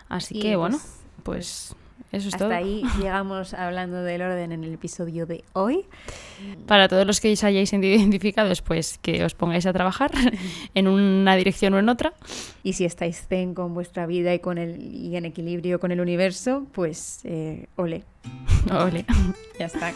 Así 0.09 0.39
que, 0.39 0.55
bueno, 0.55 0.77
pues- 0.77 1.73
pues 1.73 1.75
eso 2.11 2.27
es 2.27 2.33
Hasta 2.33 2.45
todo. 2.45 2.53
ahí 2.53 2.83
llegamos 2.99 3.53
hablando 3.53 4.01
del 4.03 4.21
orden 4.21 4.51
en 4.51 4.63
el 4.63 4.73
episodio 4.73 5.25
de 5.25 5.43
hoy. 5.53 5.85
Para 6.67 6.87
todos 6.87 7.05
los 7.05 7.19
que 7.19 7.31
os 7.31 7.43
hayáis 7.43 7.69
sentido 7.69 7.95
identificados, 7.95 8.61
pues 8.61 8.97
que 9.01 9.23
os 9.23 9.33
pongáis 9.33 9.65
a 9.65 9.73
trabajar 9.73 10.11
en 10.73 10.87
una 10.87 11.35
dirección 11.35 11.73
o 11.73 11.79
en 11.79 11.89
otra. 11.89 12.13
Y 12.63 12.73
si 12.73 12.85
estáis 12.85 13.27
zen 13.27 13.53
con 13.53 13.73
vuestra 13.73 14.05
vida 14.05 14.33
y, 14.33 14.39
con 14.39 14.57
el, 14.57 14.81
y 14.81 15.15
en 15.15 15.25
equilibrio 15.25 15.79
con 15.79 15.91
el 15.91 16.01
universo, 16.01 16.65
pues 16.71 17.21
eh, 17.25 17.67
ole. 17.75 18.03
Ole. 18.71 19.05
Ya 19.59 19.67
está. 19.67 19.93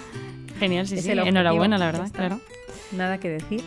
Genial, 0.60 0.88
sí, 0.88 0.95
Es 0.95 1.04
sí. 1.04 1.12
Enhorabuena, 1.12 1.78
la 1.78 1.86
verdad, 1.88 2.10
claro. 2.12 2.39
Nada 2.91 3.17
que 3.19 3.30
decir. 3.30 3.62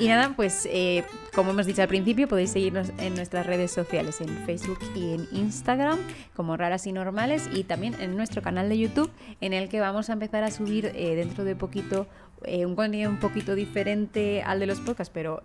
Y 0.00 0.08
nada, 0.08 0.32
pues 0.34 0.66
eh, 0.70 1.04
como 1.34 1.50
hemos 1.50 1.66
dicho 1.66 1.82
al 1.82 1.88
principio, 1.88 2.26
podéis 2.26 2.50
seguirnos 2.50 2.90
en 2.98 3.14
nuestras 3.14 3.44
redes 3.46 3.70
sociales, 3.70 4.20
en 4.22 4.28
Facebook 4.46 4.78
y 4.96 5.12
en 5.12 5.28
Instagram, 5.32 5.98
como 6.34 6.56
Raras 6.56 6.86
y 6.86 6.92
Normales, 6.92 7.48
y 7.52 7.64
también 7.64 7.94
en 8.00 8.16
nuestro 8.16 8.40
canal 8.42 8.68
de 8.70 8.78
YouTube, 8.78 9.10
en 9.42 9.52
el 9.52 9.68
que 9.68 9.78
vamos 9.80 10.08
a 10.08 10.14
empezar 10.14 10.42
a 10.42 10.50
subir 10.50 10.86
eh, 10.94 11.14
dentro 11.16 11.44
de 11.44 11.54
poquito 11.54 12.06
eh, 12.44 12.64
un 12.64 12.74
contenido 12.74 13.10
un 13.10 13.18
poquito 13.18 13.54
diferente 13.54 14.42
al 14.42 14.58
de 14.58 14.66
los 14.66 14.80
podcasts, 14.80 15.12
pero 15.12 15.42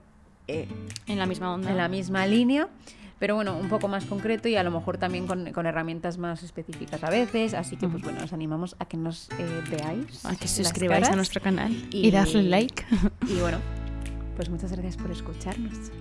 eh, 0.47 0.67
En 1.07 1.17
la 1.19 1.25
misma 1.25 1.53
onda. 1.53 1.69
en 1.71 1.77
la 1.77 1.87
misma 1.89 2.25
línea. 2.25 2.69
Pero 3.17 3.35
bueno, 3.35 3.57
un 3.57 3.69
poco 3.69 3.87
más 3.87 4.03
concreto 4.05 4.49
y 4.49 4.57
a 4.57 4.63
lo 4.63 4.71
mejor 4.71 4.97
también 4.97 5.25
con, 5.25 5.51
con 5.53 5.65
herramientas 5.65 6.17
más 6.17 6.43
específicas 6.43 7.01
a 7.03 7.09
veces. 7.09 7.53
Así 7.53 7.77
que, 7.77 7.87
pues 7.87 8.03
bueno, 8.03 8.21
os 8.23 8.33
animamos 8.33 8.75
a 8.77 8.85
que 8.85 8.97
nos 8.97 9.29
eh, 9.39 9.61
veáis. 9.71 10.25
A 10.25 10.35
que 10.35 10.49
suscribáis 10.49 11.07
a 11.07 11.15
nuestro 11.15 11.41
canal 11.41 11.71
y- 11.91 12.07
y, 12.07 12.11
dadle 12.11 12.43
like. 12.43 12.83
Y 13.29 13.39
bueno, 13.39 13.59
pues 14.35 14.49
muchas 14.49 14.71
gracias 14.71 14.97
por 14.97 15.11
escucharnos. 15.11 15.91